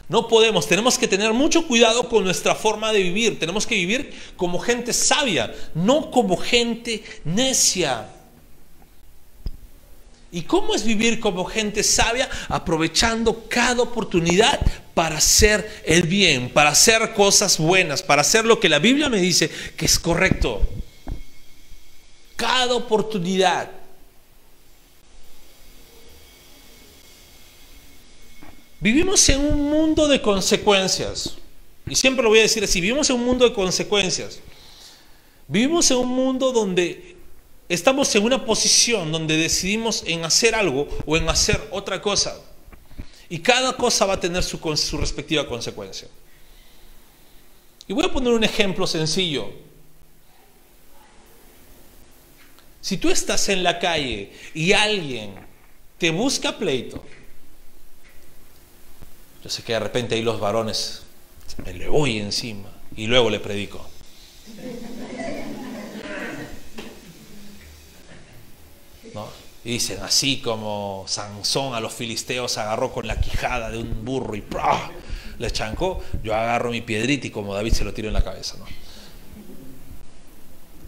[0.08, 3.38] No podemos, tenemos que tener mucho cuidado con nuestra forma de vivir.
[3.38, 8.08] Tenemos que vivir como gente sabia, no como gente necia.
[10.34, 12.28] ¿Y cómo es vivir como gente sabia?
[12.48, 14.60] Aprovechando cada oportunidad
[14.94, 19.20] para hacer el bien, para hacer cosas buenas, para hacer lo que la Biblia me
[19.20, 20.62] dice que es correcto.
[22.36, 23.81] Cada oportunidad.
[28.82, 31.36] Vivimos en un mundo de consecuencias.
[31.86, 34.40] Y siempre lo voy a decir así, vivimos en un mundo de consecuencias.
[35.46, 37.14] Vivimos en un mundo donde
[37.68, 42.36] estamos en una posición donde decidimos en hacer algo o en hacer otra cosa.
[43.28, 46.08] Y cada cosa va a tener su, su respectiva consecuencia.
[47.86, 49.48] Y voy a poner un ejemplo sencillo.
[52.80, 55.34] Si tú estás en la calle y alguien
[55.98, 57.04] te busca pleito,
[59.42, 61.02] yo sé que de repente ahí los varones
[61.64, 63.86] me le voy encima y luego le predico.
[69.64, 74.34] Y dicen, así como Sansón a los filisteos agarró con la quijada de un burro
[74.34, 74.42] y
[75.38, 78.56] le chancó, yo agarro mi piedrita y como David se lo tiro en la cabeza.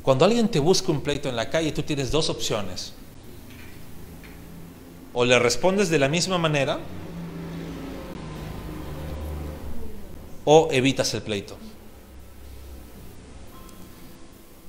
[0.02, 2.92] Cuando alguien te busca un pleito en la calle, tú tienes dos opciones.
[5.12, 6.80] O le respondes de la misma manera,
[10.44, 11.56] o evitas el pleito.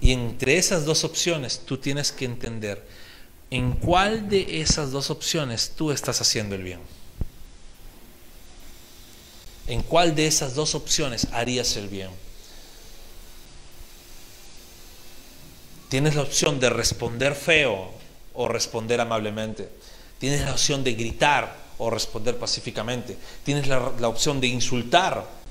[0.01, 2.85] Y entre esas dos opciones tú tienes que entender
[3.49, 6.79] en cuál de esas dos opciones tú estás haciendo el bien.
[9.67, 12.09] ¿En cuál de esas dos opciones harías el bien?
[15.89, 17.91] Tienes la opción de responder feo
[18.33, 19.69] o responder amablemente.
[20.19, 23.17] Tienes la opción de gritar o responder pacíficamente.
[23.43, 25.44] Tienes la, la opción de insultar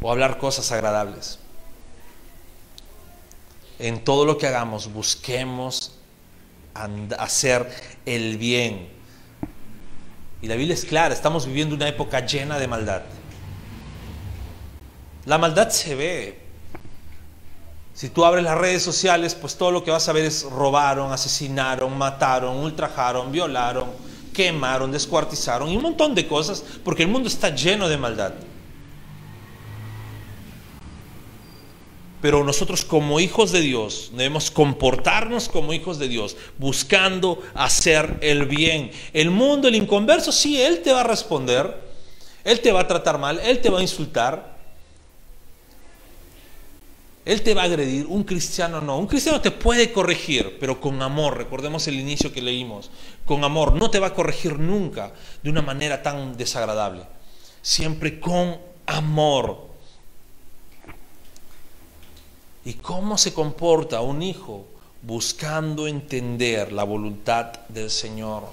[0.00, 1.38] o hablar cosas agradables.
[3.78, 5.96] En todo lo que hagamos, busquemos
[7.18, 7.70] hacer
[8.06, 8.88] el bien.
[10.42, 13.02] Y la Biblia es clara, estamos viviendo una época llena de maldad.
[15.26, 16.40] La maldad se ve.
[17.92, 21.12] Si tú abres las redes sociales, pues todo lo que vas a ver es robaron,
[21.12, 23.90] asesinaron, mataron, ultrajaron, violaron,
[24.32, 28.32] quemaron, descuartizaron y un montón de cosas, porque el mundo está lleno de maldad.
[32.20, 38.44] Pero nosotros como hijos de Dios debemos comportarnos como hijos de Dios, buscando hacer el
[38.44, 38.90] bien.
[39.12, 41.80] El mundo, el inconverso, sí, Él te va a responder,
[42.44, 44.58] Él te va a tratar mal, Él te va a insultar,
[47.24, 48.06] Él te va a agredir.
[48.06, 51.38] Un cristiano no, un cristiano te puede corregir, pero con amor.
[51.38, 52.90] Recordemos el inicio que leímos,
[53.24, 53.72] con amor.
[53.76, 55.12] No te va a corregir nunca
[55.42, 57.04] de una manera tan desagradable,
[57.62, 59.69] siempre con amor.
[62.64, 64.66] ¿Y cómo se comporta un hijo
[65.02, 68.44] buscando entender la voluntad del Señor?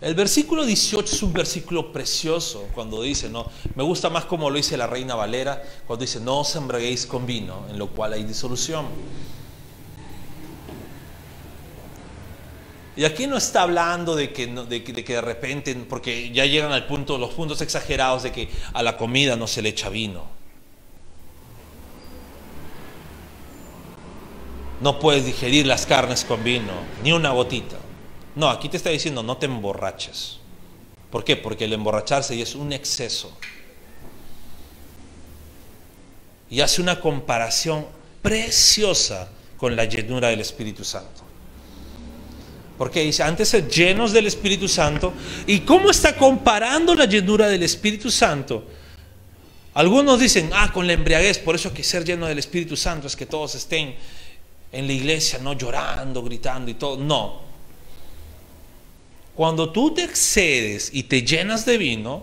[0.00, 4.56] El versículo 18 es un versículo precioso cuando dice, no, me gusta más como lo
[4.56, 8.24] dice la reina Valera, cuando dice, no os embraguéis con vino, en lo cual hay
[8.24, 8.86] disolución.
[12.94, 16.72] Y aquí no está hablando de que, de, de que de repente, porque ya llegan
[16.72, 20.35] al punto, los puntos exagerados de que a la comida no se le echa vino.
[24.80, 26.72] No puedes digerir las carnes con vino,
[27.02, 27.76] ni una gotita.
[28.34, 30.38] No, aquí te está diciendo no te emborraches.
[31.10, 31.36] ¿Por qué?
[31.36, 33.32] Porque el emborracharse es un exceso.
[36.50, 37.86] Y hace una comparación
[38.22, 41.22] preciosa con la llenura del Espíritu Santo.
[42.76, 45.14] Porque dice, antes ser llenos del Espíritu Santo.
[45.46, 48.64] ¿Y cómo está comparando la llenura del Espíritu Santo?
[49.74, 53.16] Algunos dicen, ah, con la embriaguez, por eso que ser lleno del Espíritu Santo es
[53.16, 53.94] que todos estén
[54.76, 56.96] en la iglesia, no llorando, gritando y todo.
[56.98, 57.40] No.
[59.34, 62.22] Cuando tú te excedes y te llenas de vino,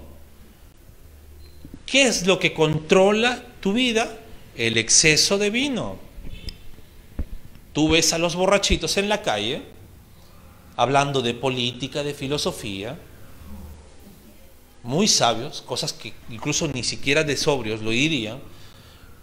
[1.85, 4.19] ¿qué es lo que controla tu vida?
[4.55, 5.97] El exceso de vino.
[7.73, 9.63] Tú ves a los borrachitos en la calle
[10.75, 12.97] hablando de política, de filosofía,
[14.83, 18.39] muy sabios, cosas que incluso ni siquiera de sobrios lo dirían,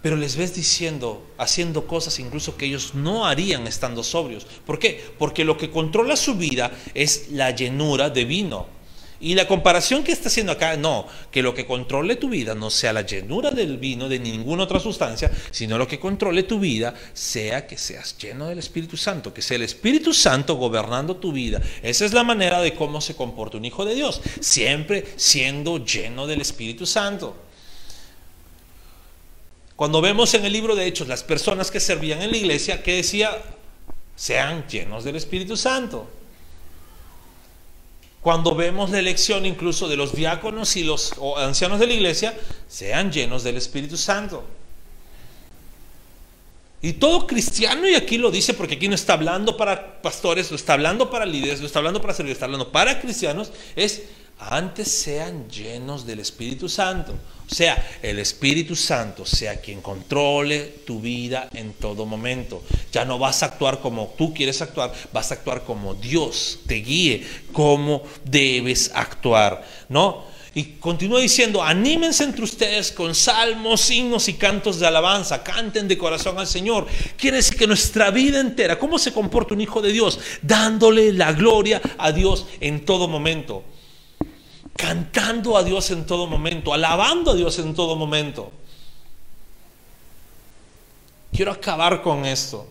[0.03, 4.47] pero les ves diciendo, haciendo cosas incluso que ellos no harían estando sobrios.
[4.65, 5.03] ¿Por qué?
[5.19, 8.81] Porque lo que controla su vida es la llenura de vino.
[9.23, 12.71] Y la comparación que está haciendo acá, no, que lo que controle tu vida no
[12.71, 16.95] sea la llenura del vino, de ninguna otra sustancia, sino lo que controle tu vida
[17.13, 21.61] sea que seas lleno del Espíritu Santo, que sea el Espíritu Santo gobernando tu vida.
[21.83, 26.27] Esa es la manera de cómo se comporta un hijo de Dios, siempre siendo lleno
[26.27, 27.50] del Espíritu Santo.
[29.81, 32.97] Cuando vemos en el libro de Hechos las personas que servían en la iglesia, que
[32.97, 33.43] decía,
[34.15, 36.07] sean llenos del Espíritu Santo.
[38.21, 43.11] Cuando vemos la elección incluso de los diáconos y los ancianos de la iglesia, sean
[43.11, 44.45] llenos del Espíritu Santo.
[46.83, 50.57] Y todo cristiano, y aquí lo dice porque aquí no está hablando para pastores, lo
[50.57, 54.03] está hablando para líderes, lo está hablando para servir, está hablando para cristianos, es
[54.41, 57.15] antes sean llenos del Espíritu Santo.
[57.51, 62.63] O sea, el Espíritu Santo sea quien controle tu vida en todo momento.
[62.93, 66.77] Ya no vas a actuar como tú quieres actuar, vas a actuar como Dios te
[66.77, 70.31] guíe, cómo debes actuar, ¿no?
[70.55, 75.99] Y continúa diciendo, anímense entre ustedes con salmos, himnos y cantos de alabanza, canten de
[75.99, 76.87] corazón al Señor.
[77.17, 80.19] Quiere decir que nuestra vida entera, ¿cómo se comporta un hijo de Dios?
[80.43, 83.65] Dándole la gloria a Dios en todo momento
[84.81, 88.51] cantando a Dios en todo momento, alabando a Dios en todo momento.
[91.31, 92.67] Quiero acabar con esto.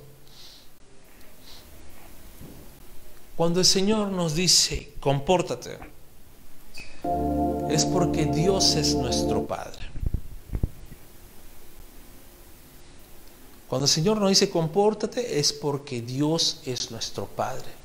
[3.36, 5.78] Cuando el Señor nos dice, compórtate,
[7.70, 9.88] es porque Dios es nuestro Padre.
[13.68, 17.79] Cuando el Señor nos dice, compórtate, es porque Dios es nuestro Padre.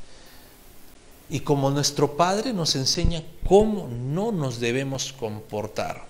[1.31, 6.05] Y como nuestro Padre nos enseña cómo no nos debemos comportar.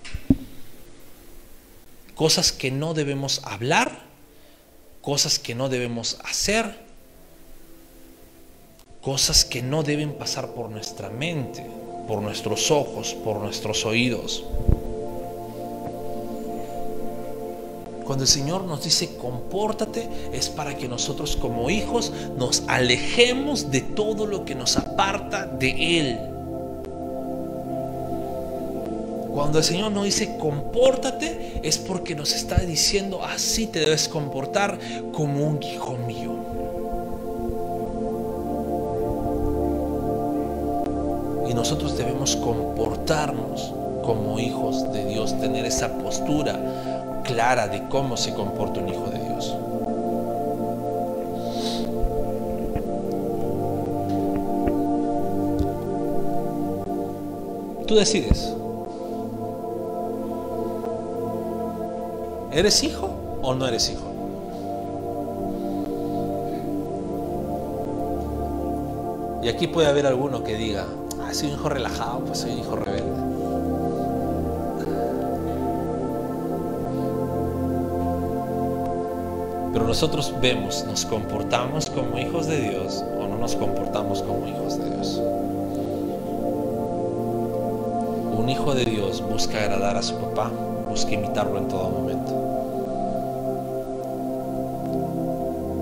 [2.15, 4.05] Cosas que no debemos hablar,
[5.01, 6.85] cosas que no debemos hacer,
[9.01, 11.65] cosas que no deben pasar por nuestra mente,
[12.07, 14.43] por nuestros ojos, por nuestros oídos.
[18.05, 23.81] Cuando el Señor nos dice compórtate, es para que nosotros como hijos nos alejemos de
[23.81, 26.19] todo lo que nos aparta de Él.
[29.33, 34.77] Cuando el Señor nos dice compórtate, es porque nos está diciendo así te debes comportar
[35.11, 36.35] como un hijo mío.
[41.49, 46.94] Y nosotros debemos comportarnos como hijos de Dios, tener esa postura
[47.25, 49.55] clara de cómo se comporta un hijo de Dios.
[57.87, 58.53] Tú decides.
[62.51, 63.09] ¿Eres hijo
[63.41, 64.15] o no eres hijo?
[69.43, 70.85] Y aquí puede haber alguno que diga,
[71.21, 73.34] ah, soy un hijo relajado, pues soy un hijo rebelde.
[79.75, 84.79] Pero nosotros vemos, nos comportamos como hijos de Dios o no nos comportamos como hijos
[84.79, 85.21] de Dios.
[88.37, 90.49] Un hijo de Dios busca agradar a su papá,
[90.89, 92.31] busca imitarlo en todo momento.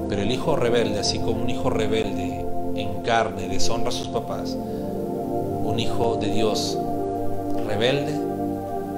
[0.09, 4.57] Pero el hijo rebelde, así como un hijo rebelde en carne deshonra a sus papás,
[5.63, 6.79] un hijo de Dios
[7.67, 8.19] rebelde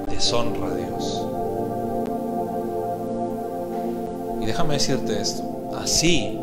[0.08, 1.25] deshonra a Dios.
[4.46, 5.42] Déjame decirte esto,
[5.76, 6.38] así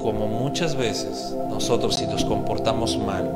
[0.00, 3.30] como muchas veces nosotros si nos comportamos mal,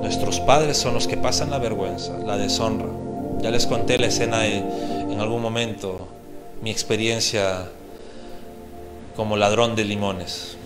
[0.00, 2.86] nuestros padres son los que pasan la vergüenza, la deshonra.
[3.40, 6.08] Ya les conté la escena en algún momento,
[6.62, 7.68] mi experiencia
[9.16, 10.56] como ladrón de limones.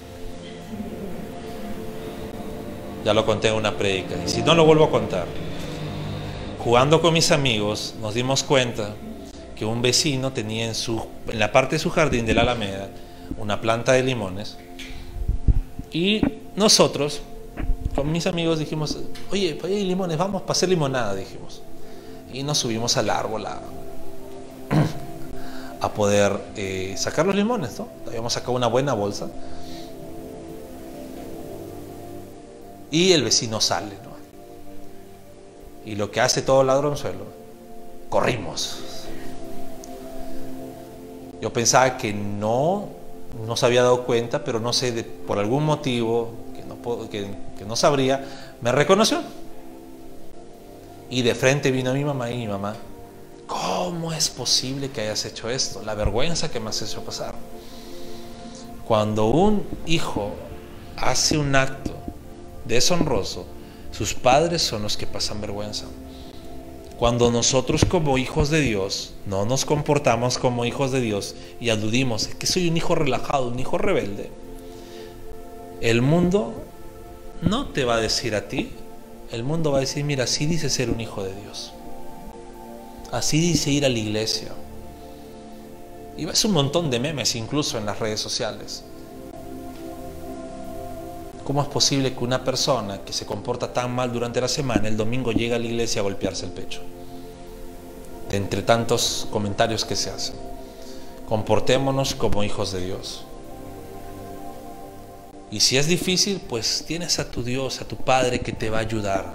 [3.05, 4.14] Ya lo conté en una predica.
[4.25, 5.27] Y si no lo vuelvo a contar,
[6.62, 8.95] jugando con mis amigos nos dimos cuenta
[9.63, 12.89] que un vecino tenía en, su, en la parte de su jardín de la Alameda
[13.39, 14.57] una planta de limones
[15.93, 16.21] y
[16.57, 17.21] nosotros
[17.95, 18.99] con mis amigos dijimos,
[19.31, 21.63] oye, pues hay limones, vamos para hacer limonada, dijimos.
[22.33, 23.47] Y nos subimos al árbol
[25.81, 27.87] a, poder eh, sacar los limones, ¿no?
[28.09, 29.29] Habíamos sacado una buena bolsa.
[32.91, 33.95] Y el vecino sale.
[35.87, 37.27] Y lo que hace todo ladronzuelo,
[38.09, 39.01] corrimos,
[41.43, 42.88] yo pensaba que no,
[43.45, 47.74] no se había dado cuenta, pero no sé, por algún motivo que no, que no
[47.74, 48.24] sabría,
[48.61, 49.20] me reconoció.
[51.11, 52.76] Y de frente vino mi mamá y mi mamá,
[53.49, 55.82] ¿cómo es posible que hayas hecho esto?
[55.82, 57.34] La vergüenza que me has hecho pasar.
[58.86, 60.30] Cuando un hijo
[60.97, 61.93] hace un acto
[62.64, 63.47] deshonroso,
[63.90, 65.86] sus padres son los que pasan vergüenza.
[67.03, 72.28] Cuando nosotros como hijos de Dios no nos comportamos como hijos de Dios y aludimos
[72.28, 74.30] que soy un hijo relajado, un hijo rebelde,
[75.80, 76.55] el mundo
[77.40, 78.70] no te va a decir a ti,
[79.32, 81.72] el mundo va a decir, mira, así dice ser un hijo de Dios.
[83.11, 84.53] Así dice ir a la iglesia.
[86.16, 88.84] Y ves un montón de memes incluso en las redes sociales.
[91.53, 94.96] ¿Cómo es posible que una persona que se comporta tan mal durante la semana, el
[94.96, 96.80] domingo llega a la iglesia a golpearse el pecho?
[98.30, 100.34] De entre tantos comentarios que se hacen.
[101.28, 103.24] Comportémonos como hijos de Dios.
[105.50, 108.78] Y si es difícil, pues tienes a tu Dios, a tu Padre que te va
[108.78, 109.34] a ayudar.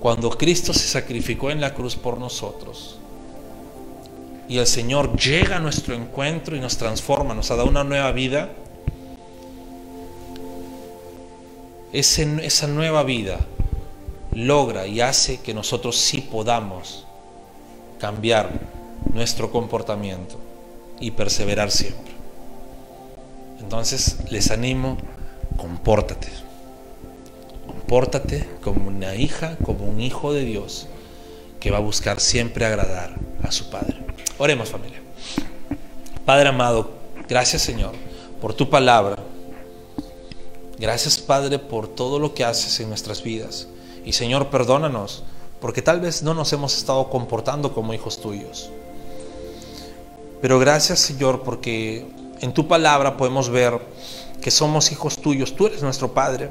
[0.00, 2.98] Cuando Cristo se sacrificó en la cruz por nosotros,
[4.48, 8.12] y el Señor llega a nuestro encuentro y nos transforma, nos ha dado una nueva
[8.12, 8.50] vida,
[11.92, 13.38] esa nueva vida
[14.32, 17.06] logra y hace que nosotros sí podamos
[17.98, 18.50] cambiar
[19.12, 20.38] nuestro comportamiento
[21.00, 22.12] y perseverar siempre.
[23.60, 24.98] Entonces les animo,
[25.56, 26.28] compórtate.
[27.66, 30.86] Compórtate como una hija, como un hijo de Dios
[31.58, 34.05] que va a buscar siempre agradar a su Padre.
[34.38, 35.00] Oremos familia.
[36.26, 36.90] Padre amado,
[37.26, 37.92] gracias Señor
[38.40, 39.16] por tu palabra.
[40.78, 43.66] Gracias Padre por todo lo que haces en nuestras vidas.
[44.04, 45.24] Y Señor, perdónanos
[45.58, 48.70] porque tal vez no nos hemos estado comportando como hijos tuyos.
[50.42, 52.06] Pero gracias Señor porque
[52.42, 53.80] en tu palabra podemos ver
[54.42, 55.56] que somos hijos tuyos.
[55.56, 56.50] Tú eres nuestro Padre.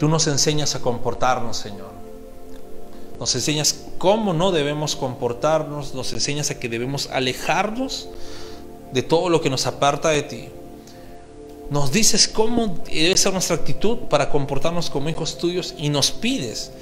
[0.00, 2.03] Tú nos enseñas a comportarnos, Señor.
[3.18, 8.08] Nos enseñas cómo no debemos comportarnos, nos enseñas a que debemos alejarnos
[8.92, 10.48] de todo lo que nos aparta de ti.
[11.70, 16.72] Nos dices cómo debe ser nuestra actitud para comportarnos como hijos tuyos y nos pides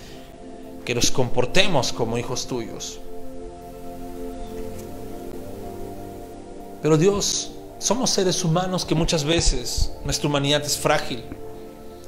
[0.84, 2.98] que nos comportemos como hijos tuyos.
[6.82, 11.22] Pero Dios, somos seres humanos que muchas veces nuestra humanidad es frágil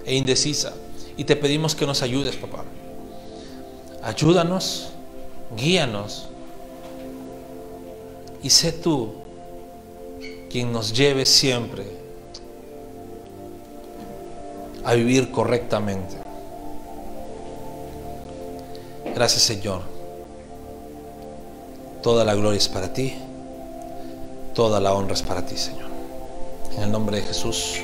[0.05, 0.75] e indecisa
[1.17, 2.65] y te pedimos que nos ayudes, papá
[4.05, 4.91] ayúdanos,
[5.57, 6.29] guíanos
[8.43, 9.15] y sé tú
[10.51, 11.85] quien nos lleve siempre
[14.85, 16.17] a vivir correctamente.
[19.15, 19.83] Gracias Señor.
[22.03, 23.15] Toda la gloria es para ti.
[24.55, 25.91] Toda la honra es para ti, Señor.
[26.77, 27.81] En el nombre de Jesús.